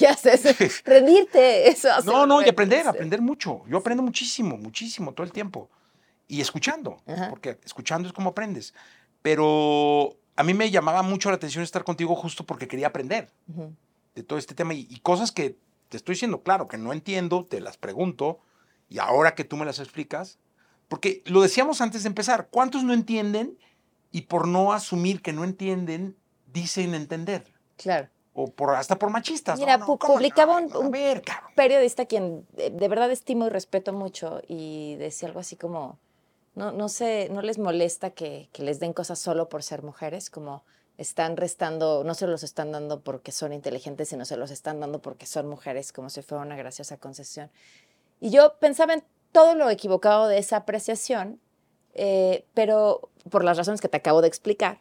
[0.02, 0.82] ¿Qué haces?
[0.84, 1.68] Rendirte.
[1.68, 3.62] Eso No, no, y aprender, aprender mucho.
[3.68, 5.70] Yo aprendo muchísimo, muchísimo, todo el tiempo.
[6.26, 7.30] Y escuchando, Ajá.
[7.30, 8.74] porque escuchando es como aprendes.
[9.22, 13.30] Pero a mí me llamaba mucho la atención estar contigo justo porque quería aprender
[14.16, 15.56] de todo este tema y, y cosas que
[15.88, 18.40] te estoy diciendo, claro, que no entiendo, te las pregunto
[18.88, 20.38] y ahora que tú me las explicas,
[20.88, 23.56] porque lo decíamos antes de empezar, ¿cuántos no entienden
[24.10, 26.16] y por no asumir que no entienden
[26.52, 27.44] dicen entender?
[27.76, 28.08] Claro.
[28.34, 29.58] O por, hasta por machistas.
[29.58, 30.80] Mira, No, pu- ¿cómo publicaba no?
[30.80, 31.22] un- ver,
[31.54, 35.98] periodista quien de, de verdad estimo y respeto mucho y decía algo así como,
[36.54, 40.30] no, no sé, no les molesta que, que les den cosas solo por ser mujeres,
[40.30, 40.64] como
[40.98, 45.00] están restando, no se los están dando porque son inteligentes, sino se los están dando
[45.00, 47.50] porque son mujeres, como si fuera una graciosa concesión.
[48.20, 49.02] Y yo pensaba en
[49.32, 51.40] todo lo equivocado de esa apreciación,
[51.94, 54.80] eh, pero por las razones que te acabo de explicar,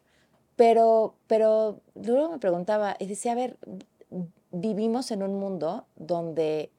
[0.61, 3.57] pero, pero luego me preguntaba y decía, a ver,
[4.51, 6.69] vivimos en un mundo donde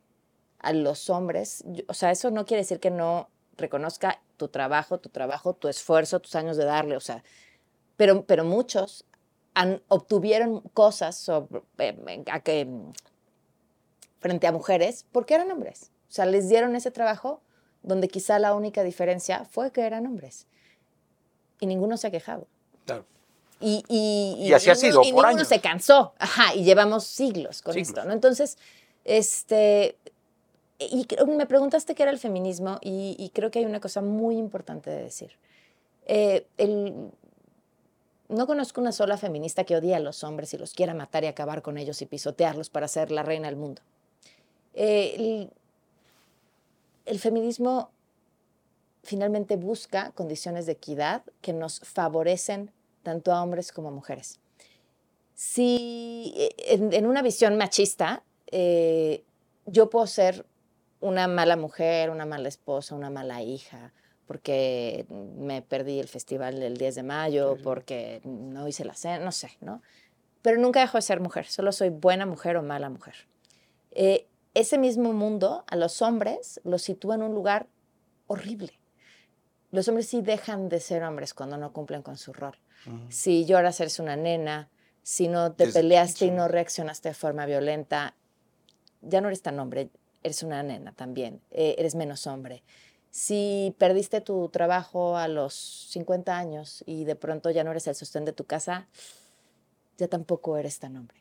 [0.61, 5.09] a los hombres, o sea, eso no quiere decir que no reconozca tu trabajo, tu
[5.09, 7.25] trabajo, tu esfuerzo, tus años de darle, o sea,
[7.97, 9.05] pero, pero muchos
[9.55, 12.69] han, obtuvieron cosas sobre, eh, a que,
[14.21, 15.91] frente a mujeres porque eran hombres.
[16.09, 17.41] O sea, les dieron ese trabajo
[17.83, 20.47] donde quizá la única diferencia fue que eran hombres.
[21.59, 22.47] Y ninguno se ha quejado.
[22.87, 23.07] Claro.
[23.63, 25.49] Y, y, Y así ha ninguno- sido y por ninguno años.
[25.49, 26.13] se cansó.
[26.19, 27.89] Ajá, y llevamos siglos con Siglos.
[27.91, 28.13] esto, ¿no?
[28.13, 28.59] Entonces,
[29.05, 29.97] este.
[30.79, 34.37] Y me preguntaste qué era el feminismo, y, y creo que hay una cosa muy
[34.37, 35.31] importante de decir.
[36.07, 37.11] Eh, el-
[38.29, 41.27] no conozco una sola feminista que odie a los hombres y los quiera matar y
[41.29, 43.83] acabar con ellos y pisotearlos para ser la reina del mundo.
[44.75, 45.51] Eh, el,
[47.05, 47.91] el feminismo
[49.05, 52.71] finalmente busca condiciones de equidad que nos favorecen
[53.03, 54.41] tanto a hombres como a mujeres.
[55.35, 59.25] Si eh, en, en una visión machista, eh,
[59.67, 60.47] yo puedo ser
[61.01, 63.93] una mala mujer, una mala esposa, una mala hija,
[64.27, 69.33] porque me perdí el festival del 10 de mayo, porque no hice la cena, no
[69.33, 69.83] sé, ¿no?
[70.43, 73.15] Pero nunca dejo de ser mujer, solo soy buena mujer o mala mujer.
[73.91, 77.67] Eh, ese mismo mundo a los hombres los sitúa en un lugar
[78.27, 78.79] horrible.
[79.73, 82.55] Los hombres sí dejan de ser hombres cuando no cumplen con su rol.
[82.87, 82.99] Ujú.
[83.09, 84.69] Si lloras, eres una nena.
[85.03, 88.15] Si no te peleaste y no reaccionaste de forma violenta,
[89.01, 89.89] ya no eres tan hombre,
[90.23, 91.41] eres una nena también.
[91.51, 92.63] eh, eres menos hombre.
[93.11, 95.55] Si perdiste tu trabajo a los
[95.91, 98.87] 50 años y de pronto ya no eres el sostén de tu casa,
[99.99, 101.19] ya tampoco eres tan hombre.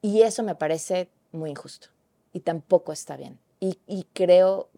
[0.00, 1.88] Y eso me parece muy injusto
[2.32, 3.38] y tampoco está bien.
[3.58, 4.68] Y, y creo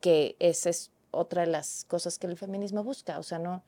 [0.00, 3.18] que esa es otra de las cosas que el feminismo busca.
[3.18, 3.62] O sea, no,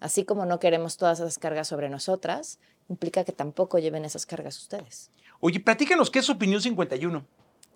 [0.00, 2.58] así como no queremos todas esas cargas sobre nosotras,
[2.88, 5.10] implica que tampoco lleven esas cargas ustedes.
[5.40, 7.24] Oye, platícanos, ¿qué es Opinión 51?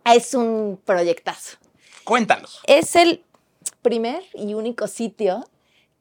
[0.05, 1.59] Es un proyectazo.
[2.05, 2.61] Cuéntanos.
[2.67, 3.25] Es el
[3.83, 5.45] primer y único sitio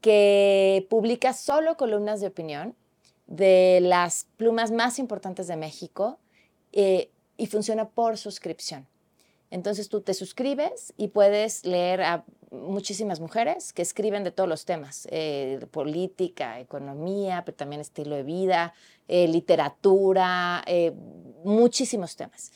[0.02, 2.76] que publica solo columnas de opinión
[3.28, 6.18] de las plumas más importantes de México
[6.72, 8.88] eh, y funciona por suscripción.
[9.52, 14.66] Entonces tú te suscribes y puedes leer a muchísimas mujeres que escriben de todos los
[14.66, 18.74] temas, eh, política, economía, pero también estilo de vida,
[19.08, 20.94] eh, literatura, eh,
[21.44, 22.52] muchísimos temas.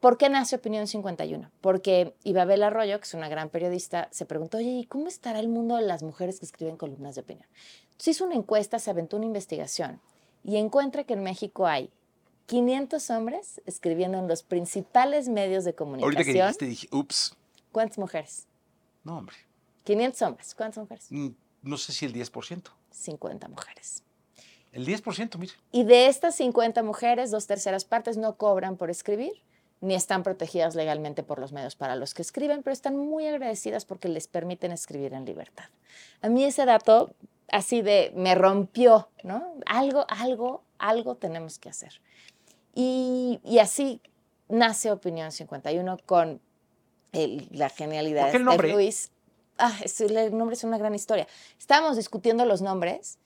[0.00, 1.50] ¿Por qué nace Opinión 51?
[1.60, 5.48] Porque Ibabel Arroyo, que es una gran periodista, se preguntó, oye, ¿y cómo estará el
[5.48, 7.46] mundo de las mujeres que escriben columnas de opinión?
[7.84, 10.00] Entonces hizo una encuesta, se aventó una investigación
[10.42, 11.90] y encuentra que en México hay
[12.46, 16.34] 500 hombres escribiendo en los principales medios de Ahorita que comunicación.
[16.46, 17.36] dijiste, dije, ups.
[17.70, 18.46] ¿Cuántas mujeres?
[19.04, 19.36] No, hombre.
[19.84, 20.54] 500 hombres.
[20.54, 21.06] ¿Cuántas mujeres?
[21.10, 21.28] Mm,
[21.62, 22.70] No sé si el 10%.
[22.90, 24.02] 50 mujeres.
[24.72, 25.52] El 10%, mire.
[25.70, 29.32] Y de estas 50 mujeres, dos terceras partes no cobran por escribir,
[29.80, 33.84] ni están protegidas legalmente por los medios para los que escriben, pero están muy agradecidas
[33.84, 35.64] porque les permiten escribir en libertad.
[36.22, 37.14] A mí ese dato
[37.50, 39.54] así de me rompió, ¿no?
[39.66, 42.00] Algo, algo, algo tenemos que hacer.
[42.74, 44.00] Y, y así
[44.48, 46.40] nace Opinión 51 con
[47.12, 48.72] el- la genialidad ¿Por qué el de nombre?
[48.72, 49.10] Luis.
[49.58, 51.26] Ah, es- el nombre es una gran historia.
[51.58, 53.18] Estábamos discutiendo los nombres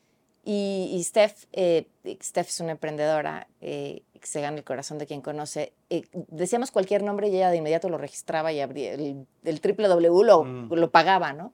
[0.44, 1.86] y, y Steph, eh,
[2.22, 5.72] Steph es una emprendedora eh, que se gana el corazón de quien conoce.
[5.90, 10.22] Eh, decíamos cualquier nombre y ella de inmediato lo registraba y abría el, el www
[10.24, 10.72] lo, Mm.
[10.72, 11.52] lo pagaba, ¿no?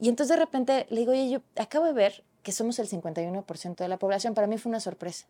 [0.00, 3.76] Y entonces de repente le digo, oye, yo acabo de ver que somos el 51%
[3.84, 4.34] de la población.
[4.34, 5.26] Para mí fue una sorpresa.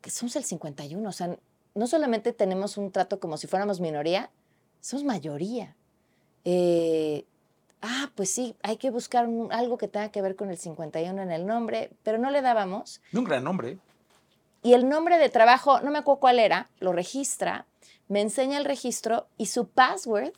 [0.00, 1.06] Que somos el 51%.
[1.08, 1.36] O sea,
[1.74, 4.30] no solamente tenemos un trato como si fuéramos minoría,
[4.80, 5.76] somos mayoría.
[6.44, 7.24] Eh,
[7.82, 11.22] ah, pues sí, hay que buscar un- algo que tenga que ver con el 51
[11.22, 13.00] en el nombre, pero no le dábamos.
[13.12, 13.78] Un gran nombre.
[14.62, 17.66] Y el nombre de trabajo, no me acuerdo cuál era, lo registra,
[18.08, 20.32] me enseña el registro y su password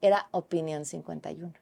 [0.00, 1.52] era Opinión 51.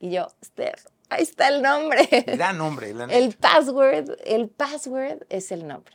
[0.00, 2.08] Y yo, Steph, Ahí está el nombre.
[2.26, 2.92] Gran nombre.
[2.92, 5.94] la El password, el password es el nombre.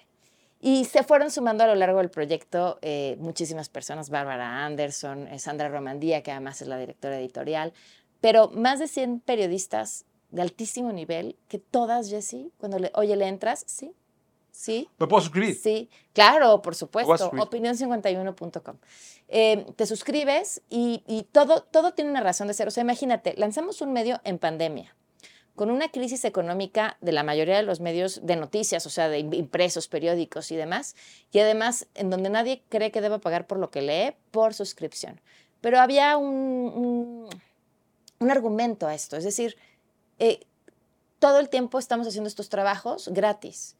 [0.63, 5.39] Y se fueron sumando a lo largo del proyecto eh, muchísimas personas, Bárbara Anderson, eh,
[5.39, 7.73] Sandra Romandía, que además es la directora editorial,
[8.21, 13.27] pero más de 100 periodistas de altísimo nivel, que todas, Jessie, cuando le, oye, ¿le
[13.27, 13.63] entras?
[13.65, 13.95] Sí,
[14.51, 15.55] sí, ¿Me puedo suscribir?
[15.55, 17.17] Sí, claro, por supuesto.
[17.17, 17.47] suscribir.
[17.47, 18.77] Opinión51.com.
[19.29, 22.67] Eh, te suscribes y, y todo, todo tiene una razón de ser.
[22.67, 24.95] O sea, imagínate, lanzamos un medio en pandemia,
[25.55, 29.19] con una crisis económica de la mayoría de los medios de noticias, o sea, de
[29.19, 30.95] im- impresos, periódicos y demás,
[31.31, 35.19] y además en donde nadie cree que deba pagar por lo que lee, por suscripción.
[35.59, 37.29] Pero había un, un,
[38.19, 39.57] un argumento a esto, es decir,
[40.19, 40.45] eh,
[41.19, 43.75] todo el tiempo estamos haciendo estos trabajos gratis.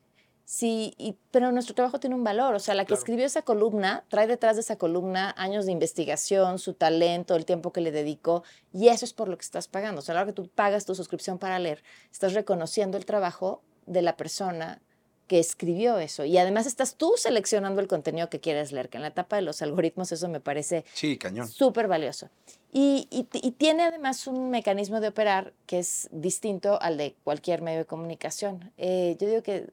[0.45, 2.53] Sí, y- pero nuestro trabajo tiene un valor.
[2.55, 2.99] O sea, la que Claro.
[2.99, 7.71] escribió esa columna trae detrás de esa columna años de investigación, su talento, el tiempo
[7.71, 9.99] que le dedicó, y eso es por lo que estás pagando.
[9.99, 13.05] O sea, a la hora que tú pagas tu suscripción para leer, estás reconociendo el
[13.05, 14.81] trabajo de la persona
[15.27, 16.25] que escribió eso.
[16.25, 19.41] Y además estás tú seleccionando el contenido que quieres leer, que en la etapa de
[19.43, 21.47] los algoritmos eso me parece Sí, cañón.
[21.47, 22.27] Súper valioso.
[22.73, 27.61] Y, y- y tiene además un mecanismo de operar que es distinto al de cualquier
[27.61, 28.73] medio de comunicación.
[28.77, 29.69] Eh, yo digo que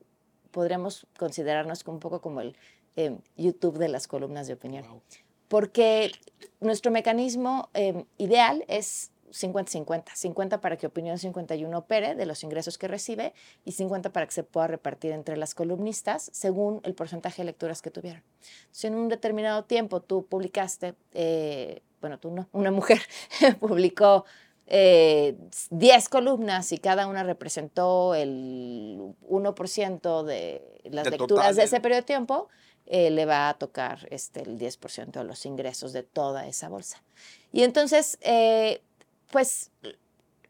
[0.51, 2.57] podríamos considerarnos un poco como el
[2.97, 4.87] eh, YouTube de las columnas de opinión.
[4.89, 5.03] Wow.
[5.49, 6.13] Porque
[6.61, 10.15] nuestro mecanismo eh, ideal es 50-50.
[10.15, 13.35] 50 para que Opinión 51 opere de los ingresos que recibe
[13.65, 17.83] y 50 para que se pueda repartir entre las columnistas según el porcentaje de lecturas
[17.83, 18.23] que tuvieron.
[18.71, 23.01] Si en un determinado tiempo tú publicaste, eh, bueno, tú no, una mujer
[23.61, 24.25] publicó
[24.71, 25.35] eh,
[25.71, 32.03] 10 columnas y cada una representó el 1% de las lecturas total de ese periodo
[32.03, 32.49] de tiempo,
[32.85, 37.03] eh, le va a tocar este, el 10% de los ingresos de toda esa bolsa.
[37.51, 38.83] Y entonces, eh,
[39.31, 39.71] pues,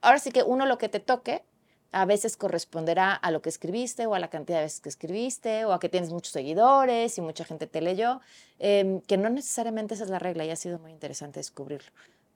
[0.00, 1.44] ahora sí que uno lo que te toque,
[1.92, 5.64] a veces corresponderá a lo que escribiste o a la cantidad de veces que escribiste
[5.64, 8.20] o a que tienes muchos seguidores y mucha gente te leyó,
[8.58, 11.90] em, que no necesariamente esa es la regla y ha sido muy interesante descubrirlo.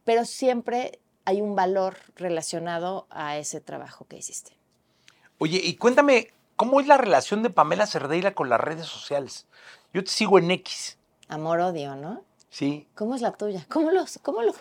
[0.05, 4.57] Pero siempre hay un valor relacionado a ese trabajo que hiciste.
[5.39, 9.47] Oye, y cuéntame, ¿cómo es la relación de Pamela Cerdeira con las redes sociales?
[9.93, 10.99] Yo te sigo en X,
[11.29, 12.23] Amor-odio, ¿no?
[12.51, 12.87] ¿sí?
[12.95, 13.65] ¿Cómo es la tuya?
[13.71, 14.53] ¿Cómo, los, cómo lo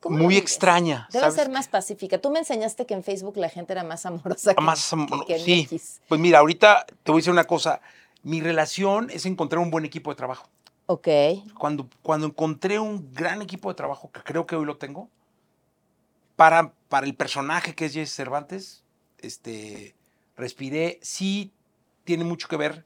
[0.00, 1.08] cómo Muy extraña.
[1.10, 1.36] Debe ¿sabes?
[1.36, 2.18] ser más pacífica.
[2.18, 5.36] Tú me enseñaste que en Facebook la gente era más amorosa que, Más que- que
[5.36, 5.60] en sí.
[5.60, 6.00] X.
[6.08, 7.80] Pues mira, ahorita te voy a decir una cosa.
[8.22, 10.48] Mi relación es encontrar un buen equipo de trabajo.
[10.86, 11.08] Ok.
[11.58, 15.08] Cuando, cuando encontré un gran equipo de trabajo, que creo que hoy lo tengo,
[16.36, 18.84] para, para el personaje que es Jesse Cervantes,
[19.18, 19.94] este,
[20.36, 21.52] respiré, sí
[22.04, 22.84] tiene mucho que ver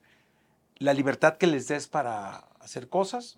[0.78, 3.34] la libertad que les des para hacer cosas,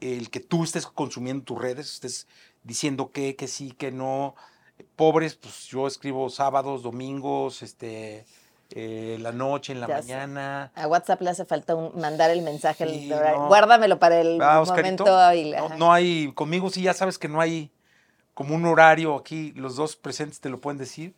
[0.00, 2.26] el que tú estés consumiendo tus redes, estés
[2.64, 4.34] diciendo que, que sí, que no.
[4.96, 8.26] Pobres, pues yo escribo sábados, domingos, este,
[8.70, 10.08] eh, la noche, en la Ya sé.
[10.12, 10.72] mañana.
[10.74, 12.84] A WhatsApp le hace falta un- mandar el mensaje.
[12.84, 13.46] el Sí, no.
[13.48, 17.70] Guárdamelo para el Ah, momento no, no hay, conmigo sí, ya sabes que no hay
[18.36, 21.14] como un horario aquí, los dos presentes te lo pueden decir.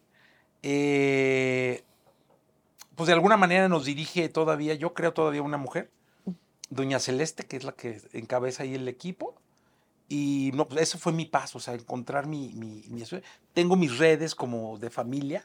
[0.63, 1.83] Eh,
[2.95, 5.91] pues de alguna manera nos dirige todavía, yo creo todavía una mujer,
[6.71, 9.35] doña Celeste, que es la que encabeza ahí el equipo.
[10.09, 13.05] Y no, pues eso fue mi paso, o sea, encontrar mi, mi, mi-
[13.53, 15.45] Tengo mis redes como de familia,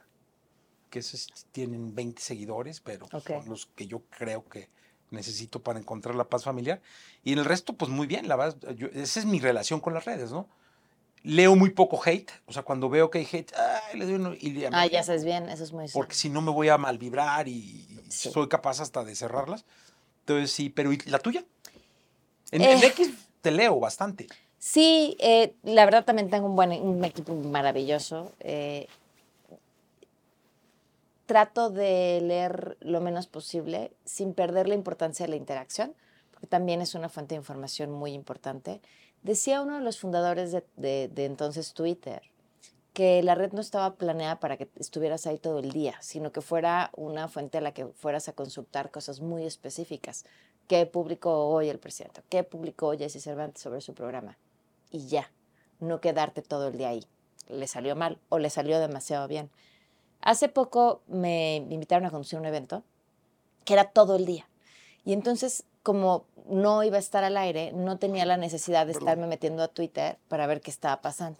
[0.91, 3.31] que esos tienen 20 seguidores, pero Ok.
[3.31, 4.69] son los que yo creo que
[5.09, 6.81] necesito para encontrar la paz familiar.
[7.23, 9.95] Y en el resto, pues muy bien, la verdad, yo- esa es mi relación con
[9.95, 10.47] las redes, ¿no?
[11.23, 14.33] Leo muy poco hate, o sea, cuando veo que hay hate, ay, le doy uno
[14.37, 16.77] y le- Ah, ya sabes bien, eso es muy porque si no me voy a
[16.77, 18.29] mal vibrar y, y Sí.
[18.29, 19.63] soy capaz hasta de cerrarlas.
[20.19, 21.45] Entonces sí, pero ¿y la tuya?
[22.51, 22.73] En, Eh.
[22.73, 23.09] en X
[23.41, 24.27] te leo bastante.
[24.59, 28.33] Sí, eh, la verdad también tengo un buen un equipo maravilloso.
[28.41, 28.87] eh,
[31.25, 35.93] trato de leer lo menos posible sin perder la importancia de la interacción,
[36.31, 38.81] porque también es una fuente de información muy importante.
[39.23, 42.21] Decía uno de los fundadores de, entonces Twitter
[42.91, 46.41] que la red no estaba planeada para que estuvieras ahí todo el día, sino que
[46.41, 50.25] fuera una fuente a la que fueras a consultar cosas muy específicas.
[50.67, 52.21] ¿Qué publicó hoy el presidente?
[52.29, 54.37] ¿Qué publicó Jesse Cervantes sobre su programa?
[54.91, 55.31] Y ya,
[55.79, 57.03] no quedarte todo el día ahí.
[57.49, 59.49] Le salió mal o le salió demasiado bien.
[60.21, 62.83] Hace poco me invitaron a conducir un evento
[63.65, 64.47] que era todo el día.
[65.03, 69.07] Y entonces, como no iba a estar al aire, no tenía la necesidad de Perdón.
[69.09, 71.39] estarme metiendo a Twitter para ver qué estaba pasando.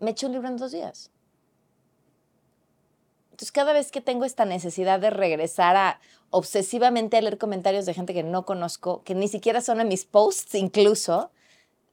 [0.00, 1.10] Me eché un libro en dos días.
[3.30, 6.00] Entonces, cada vez que tengo esta necesidad de regresar a
[6.30, 10.04] obsesivamente a leer comentarios de gente que no conozco, que ni siquiera son en mis
[10.04, 11.30] posts incluso,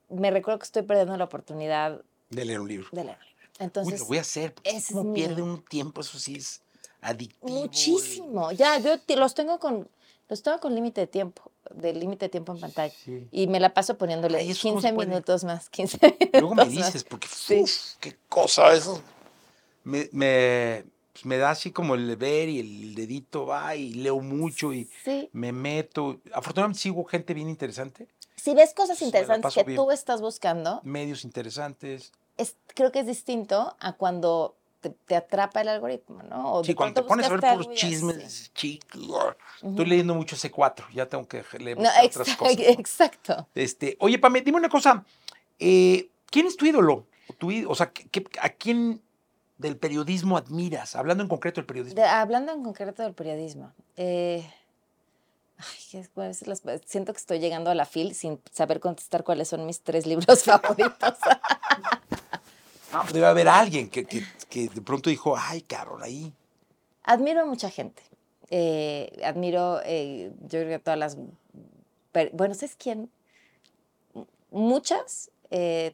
[0.10, 2.88] me recuerdo que estoy perdiendo la oportunidad De leer un libro.
[2.92, 3.48] de leer un libro.
[3.60, 4.54] Uy, Entonces, lo voy a hacer.
[4.64, 6.02] es ¿Cómo mi- pierde un tiempo?
[6.02, 6.62] Eso sí es
[7.02, 7.60] adictivo.
[7.60, 8.52] muchísimo.
[8.52, 9.88] Ya, yo los tengo con
[10.30, 12.94] los tengo con límite de tiempo, de límite de tiempo en pantalla.
[13.04, 13.28] Sí.
[13.32, 15.08] Y me la paso poniéndole Ay, ¿eso cómo se 15 puede?
[15.10, 15.98] minutos más, 15
[16.34, 16.88] Luego me minutos más.
[16.94, 17.62] dices, porque Sí.
[17.64, 19.02] uf, qué cosa eso.
[19.84, 24.20] Me, me, pues, me da así como el ver y el dedito va y leo
[24.20, 25.30] mucho y Sí.
[25.34, 26.22] me meto.
[26.32, 29.76] Afortunadamente sigo gente bien interesante, Si ves cosas interesantes que bien.
[29.78, 32.12] tú estás buscando, medios interesantes.
[32.38, 36.54] es, creo que es distinto a cuando te, te atrapa el algoritmo, ¿no?
[36.54, 39.36] O Sí, cuando te pones a ver puros chismes, "Chico".
[39.62, 42.56] Estoy leyendo mucho C4, ya tengo que leer No, otras cosas.
[42.58, 42.64] ¿no?
[42.64, 43.48] exacto.
[43.56, 45.04] Este, oye, Pame, dime una cosa.
[45.60, 47.08] eh, ¿Quién es tu ídolo?
[47.28, 49.02] O, tu o sea, ¿qué- qué- ¿a quién
[49.58, 50.96] del periodismo admiras?
[50.96, 51.96] Hablando en concreto del periodismo.
[52.02, 54.50] De- hablando en concreto del periodismo, eh,
[55.58, 59.24] ay, qué- cuáles son las- siento que estoy llegando a la fil sin saber contestar
[59.26, 61.16] cuáles son mis tres libros favoritos.
[62.92, 66.34] Ah, pues debe haber alguien que, que- que de pronto dijo, ay, cabrón, ahí.
[67.04, 68.02] Admiro a mucha gente.
[68.50, 71.18] Eh, admiro, eh, yo creo que todas las...
[72.34, 73.12] Bueno, ¿sabes quién?
[74.52, 75.94] Muchas, eh,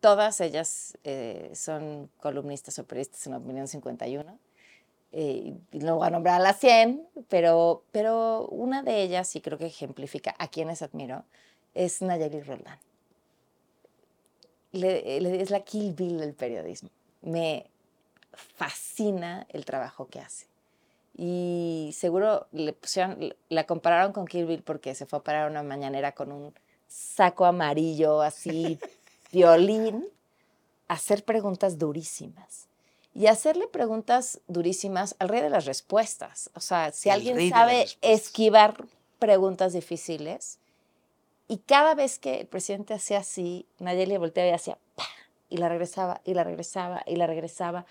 [0.00, 4.38] todas ellas eh, son columnistas o periodistas en Opinión 51.
[5.12, 9.58] Eh, no voy a nombrar a las 100, pero, pero una de ellas, y creo
[9.58, 11.24] que ejemplifica a quienes admiro,
[11.74, 12.78] es Nayeli Roldán.
[14.72, 16.88] Le- le- es la Kill Bill del periodismo.
[17.22, 17.66] Me
[18.56, 20.46] fascina el trabajo que hace.
[21.16, 25.62] Y seguro le pusieron, la compararon con Kill Bill porque se fue a parar una
[25.62, 26.54] mañanera con un
[26.88, 28.78] saco amarillo así,
[29.32, 30.06] violín,
[30.88, 32.66] a hacer preguntas durísimas.
[33.14, 36.48] Y hacerle preguntas durísimas al rey de las respuestas.
[36.54, 38.86] O sea, si El alguien sabe esquivar
[39.18, 40.58] preguntas difíciles,
[41.52, 45.04] y cada vez que el presidente hacía así, Nayeli volteaba y hacía ¡pa!
[45.50, 47.84] y la regresaba, y la regresaba, y la regresaba,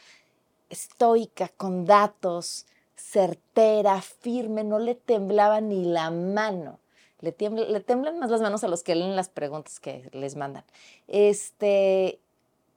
[0.72, 6.80] estoica, con datos, certera, firme, no le temblaba ni la mano.
[7.20, 10.64] Le temblan más las manos a los que leen las preguntas que les mandan.
[11.08, 12.20] Este,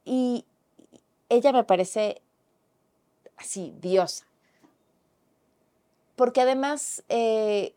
[0.03, 0.45] y
[1.29, 2.21] ella me parece
[3.37, 4.27] así, diosa.
[6.15, 7.73] Porque además, eh,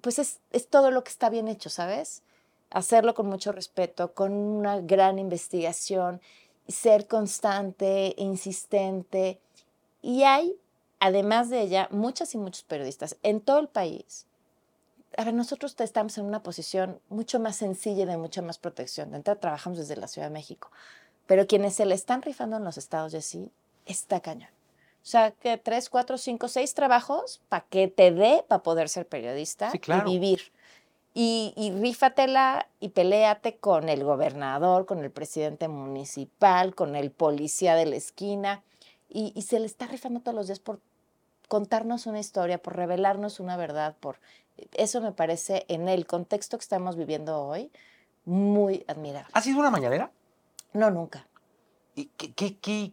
[0.00, 2.22] pues es, es todo lo que está bien hecho, ¿sabes?
[2.70, 6.20] Hacerlo con mucho respeto, con una gran investigación,
[6.68, 9.40] ser constante, insistente.
[10.02, 10.56] Y hay,
[11.00, 14.26] además de ella, muchas y muchos periodistas en todo el país.
[15.16, 19.10] A nosotros estamos en una posición mucho más sencilla y de mucha más protección.
[19.10, 20.70] De entrada trabajamos desde la Ciudad de México.
[21.26, 23.50] Pero quienes se le están rifando en los estados y así,
[23.86, 24.55] está cañón.
[25.06, 29.06] O sea, que tres, cuatro, cinco, seis trabajos para que te dé para poder ser
[29.06, 30.10] periodista Sí, claro.
[30.10, 30.50] y vivir.
[31.14, 37.76] Y, y rífatela y peléate con el gobernador, con el presidente municipal, con el policía
[37.76, 38.64] de la esquina.
[39.08, 40.80] Y, y se le está rifando todos los días por
[41.46, 44.18] contarnos una historia, por revelarnos una verdad, por
[44.72, 47.70] eso me parece en el contexto que estamos viviendo hoy
[48.24, 49.30] muy admirable.
[49.34, 50.10] ¿Has sido una mañanera?
[50.72, 51.28] No, nunca.
[51.94, 52.92] ¿Y qué, qué, qué-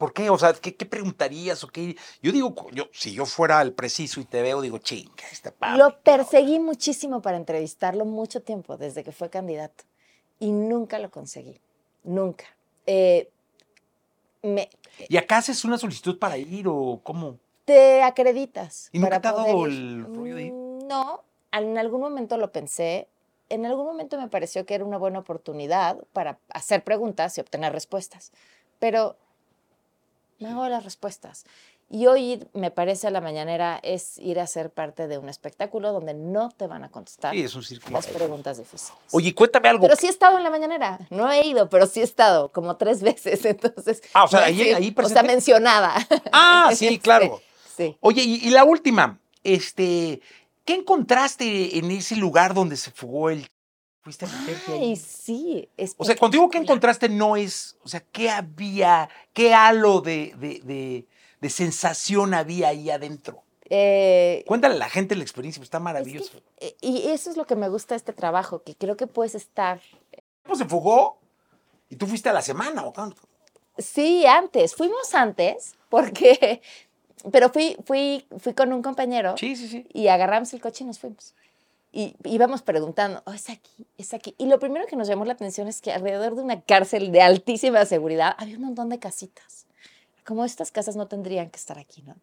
[0.00, 0.30] ¿Por qué?
[0.30, 1.62] O sea, ¿qué, qué preguntarías?
[1.62, 1.94] O qué?
[2.22, 5.76] Yo digo, yo, si yo fuera el preciso y te veo, digo, chinga, este Pame,
[5.76, 6.00] Lo cabrón".
[6.02, 9.84] perseguí muchísimo para entrevistarlo mucho tiempo, desde que fue candidato.
[10.38, 11.60] Y nunca lo conseguí.
[12.02, 12.46] Nunca.
[12.86, 13.28] Eh,
[14.42, 14.70] me,
[15.06, 17.38] ¿Y acá haces una solicitud para ir o cómo?
[17.66, 18.88] te acreditas.
[18.92, 20.52] ¿Y nunca te ha dado el rollo de ir?
[20.54, 21.22] Mm, No,
[21.52, 23.06] en algún momento lo pensé.
[23.50, 27.72] En algún momento me pareció que era una buena oportunidad para hacer preguntas y obtener
[27.74, 28.32] respuestas.
[28.78, 29.16] Pero
[30.40, 31.44] me hago las respuestas.
[31.92, 35.92] Y hoy me parece, a la mañanera es ir a ser parte de un espectáculo
[35.92, 37.96] donde no te van a contestar Sí, es un círculo.
[37.96, 38.92] las preguntas difíciles.
[39.10, 39.82] Oye, cuéntame algo.
[39.82, 41.00] Pero sí he estado en la mañanera.
[41.10, 43.44] No he ido, pero sí he estado como tres veces.
[43.44, 44.02] Entonces.
[44.14, 45.94] Ah, o sea, ahí- ahí O sea, mencionada.
[46.30, 47.40] Ah, sí, claro.
[47.76, 47.96] Sí.
[48.00, 50.20] Oye, y, y la última, este,
[50.64, 53.48] ¿qué encontraste en ese lugar donde se fugó el...
[54.02, 54.78] ¿Fuiste a meterte ahí?
[54.90, 55.68] Ay, sí.
[55.98, 60.34] O sea, cuando digo que encontraste no es, o sea, ¿qué había, qué halo de,
[60.38, 61.06] de, de-
[61.40, 63.42] de sensación había ahí adentro?
[63.68, 66.32] Eh, Cuéntale a la gente la experiencia, está es maravilloso.
[66.58, 69.06] que- eh, y eso es lo que me gusta de este trabajo, que creo que
[69.06, 69.80] puedes estar.
[70.44, 71.18] Pues se fugó
[71.88, 73.16] y tú fuiste a la semana, ¿o cuándo?
[73.78, 74.74] Sí, antes.
[74.74, 76.60] Fuimos antes, porque.
[77.32, 79.86] Pero fui, fui, fui con un compañero Sí, sí, sí.
[79.92, 81.34] y agarramos el coche y nos fuimos.
[81.92, 84.34] Y íbamos preguntando, oh, es aquí, es aquí.
[84.38, 87.20] Y lo primero que nos llamó la atención es que alrededor de una cárcel de
[87.22, 89.66] altísima seguridad había un montón de casitas.
[90.24, 92.14] Como estas casas no tendrían que estar aquí, ¿no?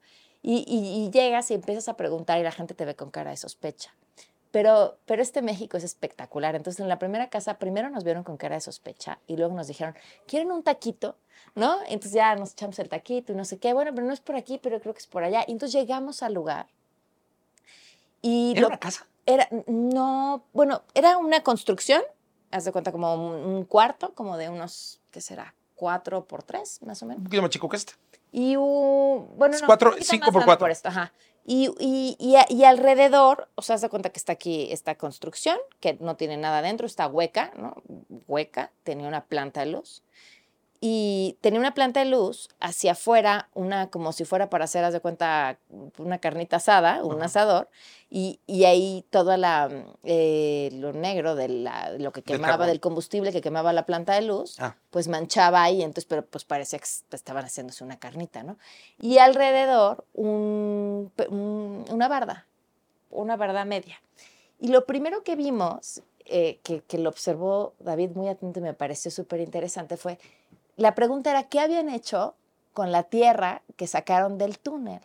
[0.41, 3.31] Y, y- y llegas y empiezas a preguntar y la gente te ve con cara
[3.31, 3.93] de sospecha.
[4.51, 6.55] pero, pero este México es espectacular.
[6.55, 9.67] Entonces, en la primera casa, primero nos vieron con cara de sospecha y luego nos
[9.67, 9.93] dijeron,
[10.25, 11.17] ¿quieren un taquito?
[11.53, 11.77] ¿No?
[11.87, 13.73] Entonces ya nos echamos el taquito y no sé qué.
[13.73, 15.43] Bueno, pero no es por aquí, pero creo que es por allá.
[15.47, 16.67] Y entonces llegamos al lugar.
[18.21, 19.05] Y ¿Era lo- una casa?
[19.27, 22.01] Era, no, bueno, era una construcción,
[22.49, 25.53] haz de cuenta como un, un cuarto, como de unos, ¿qué será?
[25.75, 27.23] Cuatro por tres, más o Un menos.
[27.25, 27.93] poquito más chico que este.
[28.31, 30.63] Y un, bueno, Es no, cuatro- un cinco por cuatro.
[30.63, 31.13] por esto, ajá.
[31.49, 32.17] Y, y,
[32.49, 36.35] y alrededor, o sea, haz de cuenta que está aquí esta construcción, que no tiene
[36.35, 37.75] nada adentro, está hueca, ¿no?
[38.27, 40.03] Hueca, tenía una planta de luz.
[40.79, 44.93] Y tenía una planta de luz hacia afuera, una como si fuera para hacer, haz
[44.93, 45.57] de cuenta,
[45.97, 47.25] una carnita asada, un Ajá.
[47.25, 47.67] asador,
[48.11, 49.69] y, y ahí todo la,
[50.03, 54.13] eh, lo negro de la, lo que Del quemaba, del combustible que quemaba la planta
[54.13, 54.75] de luz, Ah.
[54.91, 58.57] pues manchaba ahí, entonces, pero pues parecía que estaban haciéndose una carnita, ¿no?
[59.01, 61.11] Y alrededor un-
[61.89, 62.45] una barda,
[63.09, 63.99] una barda media.
[64.59, 68.73] Y lo primero que vimos, eh, que, que lo observó David muy atento y me
[68.73, 70.19] pareció súper interesante, fue,
[70.77, 72.35] la pregunta era, ¿qué habían hecho
[72.73, 75.01] con la tierra que sacaron del túnel?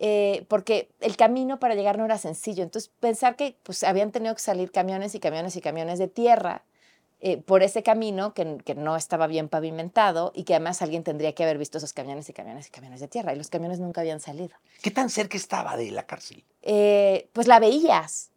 [0.00, 2.62] Eh, porque el camino para llegar no era sencillo.
[2.62, 6.64] Entonces, pensar que pues, habían tenido que salir camiones y camiones y camiones de tierra
[7.20, 11.34] eh, por ese camino que, que no estaba bien pavimentado y que además alguien tendría
[11.34, 13.34] que haber visto esos camiones y camiones y camiones de tierra.
[13.34, 14.56] Y los camiones nunca habían salido.
[14.82, 16.44] ¿Qué tan cerca estaba de la cárcel?
[16.62, 18.30] Eh, pues la veías.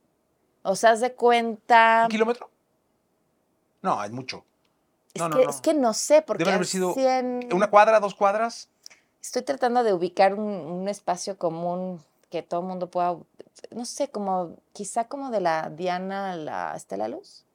[0.63, 2.03] O sea, haz de cuenta.
[2.03, 2.49] ¿Un kilómetro?
[3.81, 4.45] No, es mucho.
[5.13, 5.49] Es, No, que, no.
[5.49, 8.69] es que no sé, porque Deben haber sido en- ¿Una cuadra, dos cuadras?
[9.21, 13.15] estoy tratando de ubicar un, un espacio común que todo el mundo pueda,
[13.71, 17.45] no sé, como quizá como de la Diana a la Estela Luz,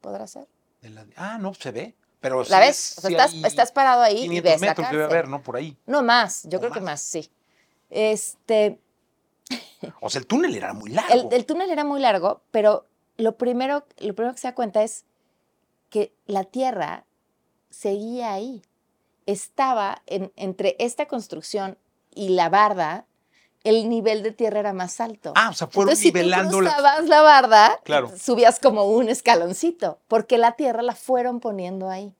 [0.00, 0.46] ¿podrá ser?
[0.82, 1.94] De la- Ah, no, se ve.
[2.20, 2.90] Pero ¿La sí ves?
[2.92, 5.16] es- O sea, sí estás, estás parado ahí y 500 ves la metros debe cárcel.
[5.18, 5.42] haber, ¿no?
[5.42, 5.76] Por ahí.
[5.86, 6.92] No más, yo ¿O creo que más?
[6.94, 7.30] más, sí.
[7.90, 8.80] Este,
[10.00, 11.30] O sea, el túnel era muy largo.
[11.30, 12.86] el, el túnel era muy largo, pero
[13.16, 15.04] lo primero, lo primero que se da cuenta es
[15.90, 17.04] que la tierra
[17.70, 18.62] seguía ahí.
[19.26, 21.76] Estaba en- entre esta construcción
[22.14, 23.04] y la barda,
[23.64, 25.32] el nivel de tierra era más alto.
[25.36, 26.70] Ah, o sea, fueron Entonces, si tú nivelando la...
[26.70, 28.10] cruzabas la barda, Claro.
[28.16, 32.14] subías como un escaloncito, porque la tierra la fueron poniendo ahí.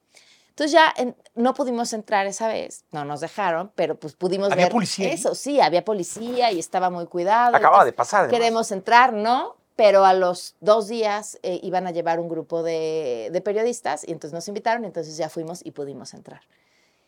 [0.50, 4.64] Entonces ya en- no pudimos entrar esa vez, no nos dejaron, pero pues pudimos ¿Había
[4.66, 7.56] ver policía eso, sí, había policía y estaba muy cuidado.
[7.56, 8.38] Acababa de pasar, además.
[8.38, 9.54] Queremos entrar, ¿no?
[9.78, 14.10] Pero a los dos días eh, iban a llevar un grupo de, de periodistas y
[14.10, 16.40] entonces nos invitaron, entonces ya fuimos y pudimos entrar.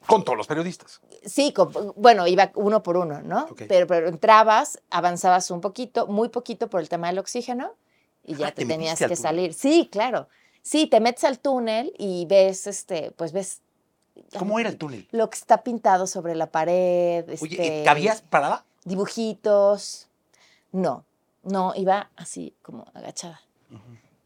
[0.07, 1.01] Con todos los periodistas.
[1.27, 3.49] Sí, con- bueno, iba uno por uno, ¿no?
[3.67, 7.73] Pero, pero entrabas, avanzabas un poquito, muy poquito por el tema del oxígeno
[8.25, 9.53] y ya Ah, te ¿te tenías que salir.
[9.53, 10.29] Sí, claro.
[10.63, 13.63] Sí, te metes al túnel y ves, este, pues ves
[14.39, 15.09] ¿Cómo era el túnel?
[15.11, 17.25] lo que está pintado sobre la pared.
[17.41, 18.65] Oye, este, ¿eh, ¿cabías parada?
[18.85, 20.07] Dibujitos.
[20.71, 21.05] No,
[21.43, 23.41] no, iba así como agachada.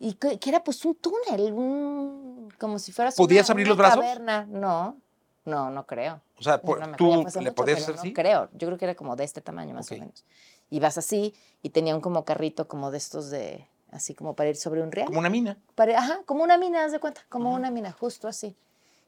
[0.01, 3.71] Y que, que era pues un túnel, un, como si fueras ¿Podías una- abrir una
[3.71, 4.01] los brazos?
[4.01, 4.47] caverna.
[4.49, 4.97] No,
[5.45, 6.21] no, no creo.
[6.39, 8.13] O sea, por- No, tú hace le mucho, podías hacer no así.
[8.13, 8.49] creo.
[8.53, 9.97] Yo creo que era como de este tamaño más Ok.
[9.97, 10.25] o menos.
[10.71, 14.51] Y vas así y tenía un como carrito como de estos de así como para
[14.51, 15.07] ir sobre un riel.
[15.07, 15.57] Como una mina.
[15.77, 17.59] Para- ajá, como una mina, haz de cuenta, como Ajá.
[17.59, 18.57] una mina, justo así.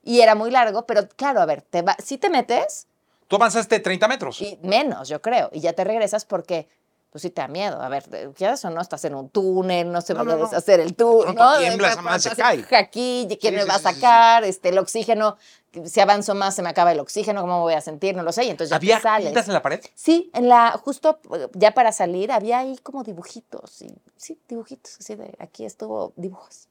[0.05, 2.87] Y era muy largo, pero claro, a ver, te va, si te metes
[3.27, 4.41] Tú avanzaste 30 metros.
[4.41, 6.69] y menos, yo creo, y ya te regresas porque
[7.17, 7.81] pues sí te da miedo.
[7.81, 8.05] A ver,
[8.35, 10.45] quieras o no, estás en un túnel, no se va a no, no.
[10.45, 11.57] deshacer el túnel, ¿no?
[11.57, 12.67] tiembla, De esa madre se cae.
[12.77, 14.45] Aquí, ¿quién Sí, me sí, va a sí, sí, sacar?
[14.45, 15.39] Este, el oxígeno,
[15.87, 18.15] si avanzo más se me acaba el oxígeno, ¿cómo me voy a sentir?
[18.15, 19.27] No lo sé, y entonces ya ¿Había te sales.
[19.29, 19.81] pintas en la pared?
[19.95, 23.89] Sí, en la, justo eh, ya para salir, había ahí como dibujitos, y,
[24.19, 26.69] sí, dibujitos, así de, aquí estuvo dibujos.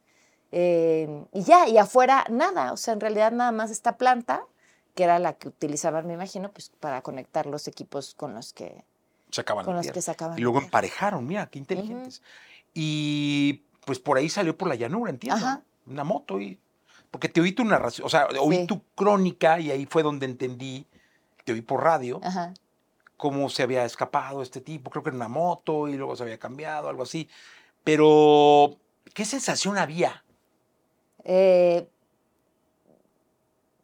[0.52, 4.44] Eh, y ya, y afuera nada, o sea, en realidad nada más esta planta,
[4.94, 8.86] que era la que utilizaban, me imagino, pues para conectar los equipos con los que,
[9.36, 10.38] Se acaban con los que sacaban.
[10.38, 10.66] Y luego tierra.
[10.68, 12.22] emparejaron, mira, qué inteligentes.
[12.74, 15.46] Y pues por ahí salió por la llanura, entiendo.
[15.46, 15.62] Ajá.
[15.86, 16.58] Una moto y...
[17.12, 18.68] Porque te oí tu narración, o sea, oí Sí.
[18.68, 20.86] tu crónica y ahí fue donde entendí,
[21.46, 22.54] te oí por radio, Ajá.
[23.16, 26.38] cómo se había escapado este tipo, creo que en una moto y luego se había
[26.38, 27.30] cambiado, algo así.
[27.86, 28.78] Pero,
[29.14, 30.24] ¿qué sensación había?
[31.24, 31.88] Eh,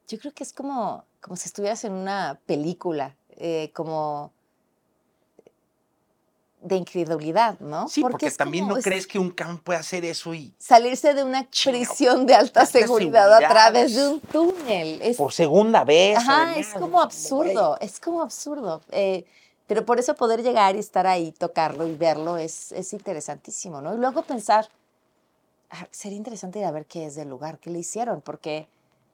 [0.07, 4.33] yo creo que es como, como si estuvieras en una película, eh, como
[6.61, 7.87] de incredulidad, ¿no?
[7.87, 10.53] Sí, porque, es también como no es- crees que un can puede hacer eso y
[10.59, 13.49] salirse de una Chinga, prisión de alta alta seguridad a seguridad.
[13.49, 15.01] través de un túnel.
[15.01, 16.17] Es, por segunda vez.
[16.17, 18.81] ajá, además, es como absurdo, es como absurdo.
[18.91, 19.25] Eh,
[19.67, 23.93] pero por eso poder llegar y estar ahí, tocarlo y verlo es, es interesantísimo, ¿no?
[23.93, 24.67] Y luego pensar,
[25.71, 28.67] ah, sería interesante ir a ver qué es del lugar, qué le hicieron, porque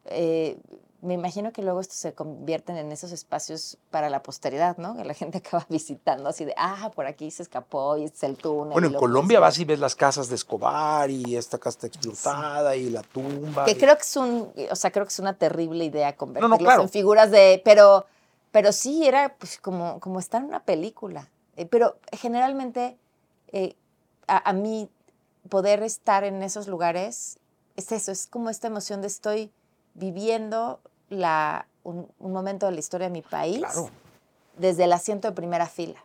[0.10, 0.58] eh,
[1.02, 4.96] me imagino que luego estos se convierten en esos espacios para la posteridad, ¿no?
[4.98, 8.36] Que la gente acaba visitando así de, ah, por aquí se escapó y es el
[8.38, 8.74] túnel.
[8.74, 11.88] Bueno, en lo Colombia vas y ves las casas de Escobar y esta casa está
[11.88, 13.66] explotada y la tumba.
[13.66, 16.60] Que y- creo que es un, o sea, creo que es una terrible idea convertirlos
[16.60, 16.82] claro.
[16.84, 18.06] en figuras de, pero,
[18.52, 21.30] pero sí era pues como, como estar en una película.
[21.56, 22.98] Eh, pero generalmente
[23.52, 23.76] eh,
[24.28, 24.90] a, a mí
[25.50, 27.38] poder estar en esos lugares
[27.76, 29.52] es eso, es como esta emoción de estoy
[29.98, 30.80] viviendo
[31.10, 33.90] la, un, un momento de la historia de mi país Claro.
[34.58, 36.02] desde el asiento de primera fila.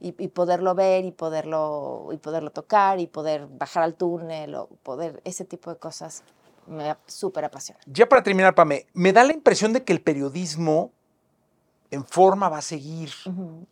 [0.00, 4.66] Y, y poderlo ver y poderlo, y poderlo tocar y poder bajar al túnel o
[4.82, 6.24] poder, ese tipo de cosas
[6.66, 7.80] me súper apasiona.
[7.86, 10.90] Ya para terminar, Pame, me da la impresión de que el periodismo
[11.92, 13.64] en forma va a seguir, Ujú.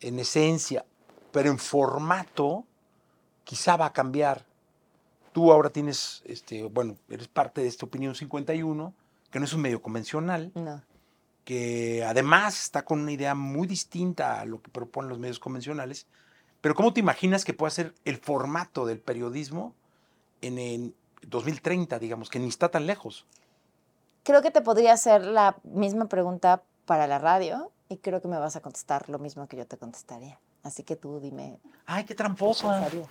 [0.00, 0.84] en esencia,
[1.30, 2.64] pero en formato
[3.44, 4.46] quizá va a cambiar.
[5.34, 8.94] Tú ahora tienes, este, bueno, eres parte de esta Opinión 51,
[9.32, 10.80] que no es un medio convencional, No.
[11.44, 16.06] que además está con una idea muy distinta a lo que proponen los medios convencionales.
[16.60, 19.74] Pero ¿cómo te imaginas que pueda ser el formato del periodismo
[20.40, 20.94] en, en
[21.26, 23.26] 2030, digamos, que ni está tan lejos?
[24.22, 28.38] Creo que te podría hacer la misma pregunta para la radio y creo que me
[28.38, 30.38] vas a contestar lo mismo que yo te contestaría.
[30.62, 32.70] Así que tú dime, ¡Ay, qué tramposo!
[32.90, 33.02] ¿qué?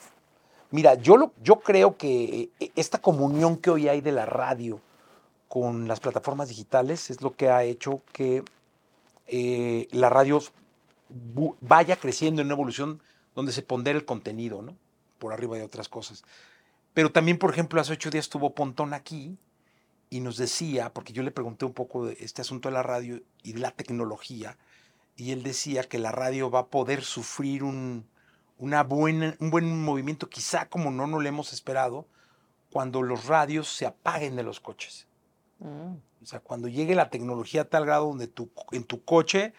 [0.73, 1.31] Mira, yo,
[1.63, 4.81] creo que eh, esta comunión que hoy hay de la radio
[5.47, 8.43] con las plataformas digitales es lo que ha hecho que
[9.27, 10.41] eh, la radio
[11.61, 13.03] vaya creciendo en una evolución
[13.35, 14.75] donde se pondera el contenido, ¿no?
[15.19, 16.23] Por arriba de otras cosas.
[16.95, 19.37] Pero también, por ejemplo, hace ocho días estuvo Pontón aquí
[20.09, 23.21] y nos decía, porque yo le pregunté un poco de este asunto de la radio
[23.43, 24.57] y de la tecnología,
[25.17, 28.07] y él decía que la radio va a poder sufrir un,
[28.63, 32.07] una buena, un buen movimiento, quizá como no nos lo hemos esperado,
[32.71, 35.05] cuando los radios se apaguen de los coches.
[35.59, 39.53] Mm, O sea, cuando llegue la tecnología a tal grado donde tu, en tu coche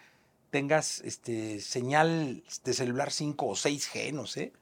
[0.48, 4.54] tengas este, señal de celular 5 o 6G, no sé,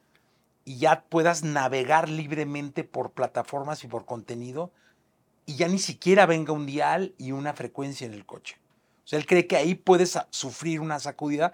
[0.65, 4.73] y ya puedas navegar libremente por plataformas y por contenido,
[5.47, 8.57] y ya ni siquiera venga un dial y una frecuencia en el coche.
[9.05, 11.53] O sea, él cree que ahí puedes sufrir una sacudida,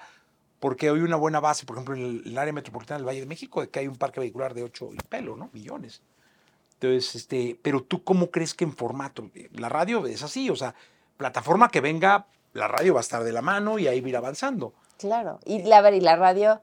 [0.60, 3.60] porque hoy una buena base, por ejemplo, en el, área metropolitana del Valle de México,
[3.60, 5.50] de que hay un parque vehicular de 8 y pelo, ¿no?
[5.52, 6.02] Millones.
[6.74, 10.74] Entonces, este, pero tú cómo crees que en formato, la radio es así, o sea,
[11.16, 14.10] plataforma que venga, la radio va a estar de la mano y ahí va a
[14.10, 14.72] ir avanzando.
[14.96, 15.40] Claro.
[15.44, 16.60] Y la, ver, y la radio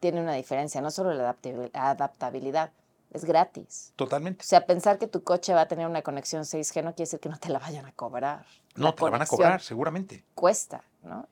[0.00, 2.70] tiene una diferencia, no solo la adaptabil- adaptabilidad,
[3.12, 3.92] es gratis.
[3.96, 4.42] Totalmente.
[4.42, 7.20] O sea, pensar que tu coche va a tener una conexión 6G no quiere decir
[7.20, 8.44] que no te la vayan a cobrar.
[8.74, 10.24] No, te la van a cobrar, seguramente.
[10.34, 11.26] Cuesta, ¿no?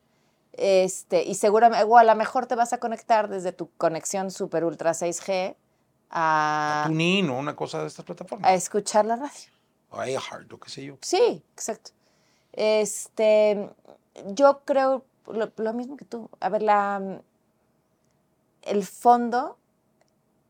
[0.57, 4.65] Este, y seguramente, o a lo mejor te vas a conectar desde tu conexión super
[4.65, 5.57] ultra 6G
[6.11, 8.49] a, TuneIn o una cosa de estas plataformas.
[8.49, 9.51] a escuchar la radio.
[9.91, 10.97] O iHeart, o qué sé yo.
[11.01, 11.91] Sí, exacto.
[12.53, 13.69] Este,
[14.27, 16.31] yo creo lo, lo mismo que tú.
[16.39, 17.21] A ver, la,
[18.63, 19.57] el fondo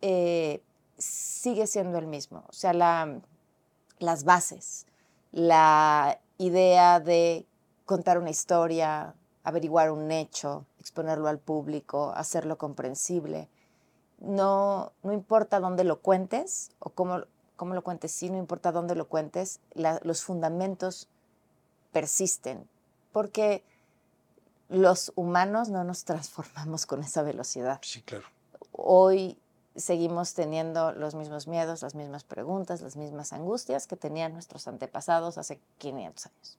[0.02, 0.62] eh,
[0.98, 2.44] sigue siendo el mismo.
[2.48, 3.20] O sea, la,
[3.98, 4.86] las bases,
[5.32, 7.46] la idea de
[7.86, 9.14] contar una historia,
[9.45, 13.49] averiguar un hecho, exponerlo al público, hacerlo comprensible.
[14.18, 17.22] No, no importa dónde lo cuentes o cómo,
[17.57, 21.09] cómo lo cuentes, sí, no importa dónde lo cuentes, la- los fundamentos
[21.92, 22.68] persisten,
[23.12, 23.62] porque
[24.68, 27.78] los humanos no nos transformamos con esa velocidad.
[27.82, 28.24] Sí, claro.
[28.72, 29.38] Hoy
[29.76, 35.36] seguimos teniendo los mismos miedos, las mismas preguntas, las mismas angustias que tenían nuestros antepasados
[35.36, 36.59] hace 500 años.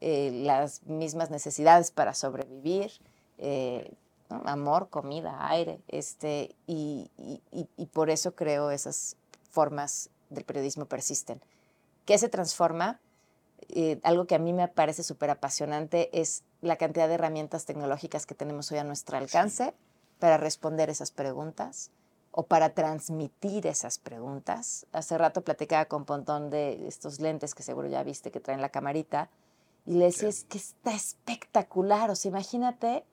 [0.00, 2.90] Eh, las mismas necesidades para sobrevivir,
[3.38, 3.92] eh,
[4.30, 4.40] ¿no?
[4.46, 9.16] amor, comida, aire, este, y, y- y- y por eso creo esas
[9.50, 11.42] formas del periodismo persisten.
[12.06, 12.98] ¿Qué se transforma?
[13.68, 18.24] Eh, algo que a mí me parece súper apasionante es la cantidad de herramientas tecnológicas
[18.24, 19.74] que tenemos hoy a nuestro alcance
[20.18, 21.90] para responder esas preguntas
[22.32, 24.86] o para transmitir esas preguntas.
[24.92, 28.70] Hace rato platicaba con Pontón de estos lentes que seguro ya viste que traen la
[28.70, 29.28] camarita
[29.90, 33.04] y le decía, es que está espectacular, o sea, imagínate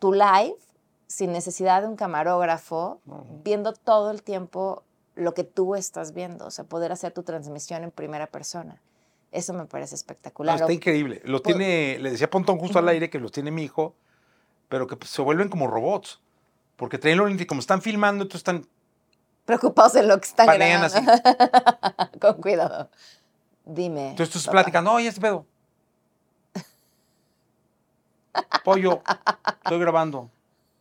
[0.00, 0.56] tu live
[1.06, 3.42] sin necesidad de un camarógrafo, Ujú.
[3.44, 4.82] viendo todo el tiempo
[5.14, 8.82] lo que tú estás viendo, o sea, poder hacer tu transmisión en primera persona.
[9.30, 10.56] Eso me parece No, espectacular.
[10.60, 11.22] está increíble.
[11.24, 12.90] Lo tiene, le decía Pontón justo al Ujú.
[12.94, 13.94] aire que los tiene mi hijo,
[14.68, 16.20] pero que pues, se vuelven como robots.
[16.74, 18.66] Porque traen y como están filmando, entonces están
[19.44, 20.88] Preocupados en lo que están grabando.
[22.20, 22.90] Con cuidado.
[23.66, 24.10] Dime.
[24.10, 24.62] Entonces tú estás papá.
[24.62, 25.44] platicando, oye, este pedo.
[28.64, 29.02] Pollo,
[29.64, 30.30] estoy grabando,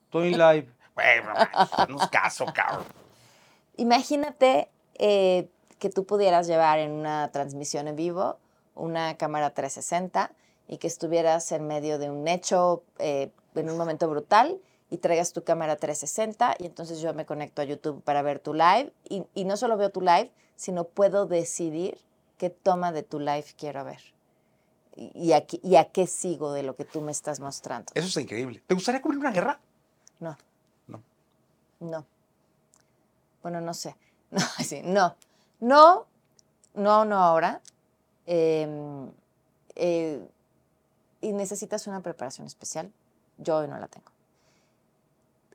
[0.06, 0.70] estoy en live.
[0.94, 2.86] Güey, no es caso, cabrón.
[3.78, 5.50] Imagínate eh,
[5.80, 8.38] que tú pudieras llevar en una transmisión en vivo
[8.76, 10.32] una cámara 360
[10.68, 14.60] y que estuvieras en medio de un hecho eh, en un momento brutal
[14.90, 18.54] y traigas tu cámara 360 y entonces yo me conecto a YouTube para ver tu
[18.54, 21.98] live y, y no solo veo tu live, sino puedo decidir
[22.38, 24.00] qué toma de tu live quiero ver
[24.96, 27.92] y, a, qué- y a qué sigo de lo que tú me estás mostrando.
[27.96, 28.62] Eso está increíble.
[28.66, 29.60] ¿Te gustaría cubrir una guerra?
[30.20, 30.38] No.
[30.88, 31.02] No.
[31.82, 32.06] No.
[33.42, 33.96] Bueno, no sé.
[34.32, 35.16] No, sí, no.
[35.62, 36.06] No,
[36.74, 37.62] no, no ahora.
[38.26, 39.10] Em,
[39.76, 40.28] eh,
[41.22, 42.92] y necesitas una preparación especial.
[43.38, 44.12] Yo hoy no la tengo.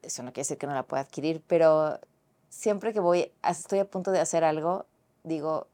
[0.02, 1.98] Eso no quiere decir que no la pueda adquirir, pero
[2.48, 4.86] siempre que voy, estoy a punto de hacer algo,
[5.24, 5.66] digo,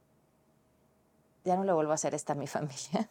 [1.46, 3.08] ya no le vuelvo a hacer esta a mi familia.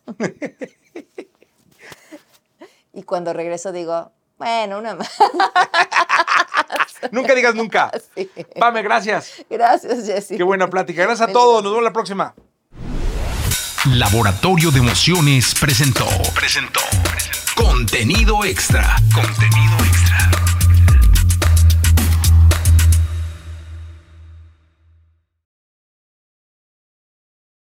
[2.93, 5.09] y cuando regreso digo, bueno, una más.
[7.11, 7.91] Nunca digas nunca.
[8.15, 8.29] Sí.
[8.59, 9.45] Pame, gracias.
[9.49, 10.37] Gracias, Jessy.
[10.37, 11.03] Qué buena plática.
[11.03, 11.63] Gracias a todos.
[11.63, 12.33] Nos vemos la próxima.
[13.85, 16.07] Laboratorio de Emociones presentó.
[16.33, 16.79] Presentó.
[17.55, 18.95] Contenido extra.
[19.13, 20.14] Contenido extra.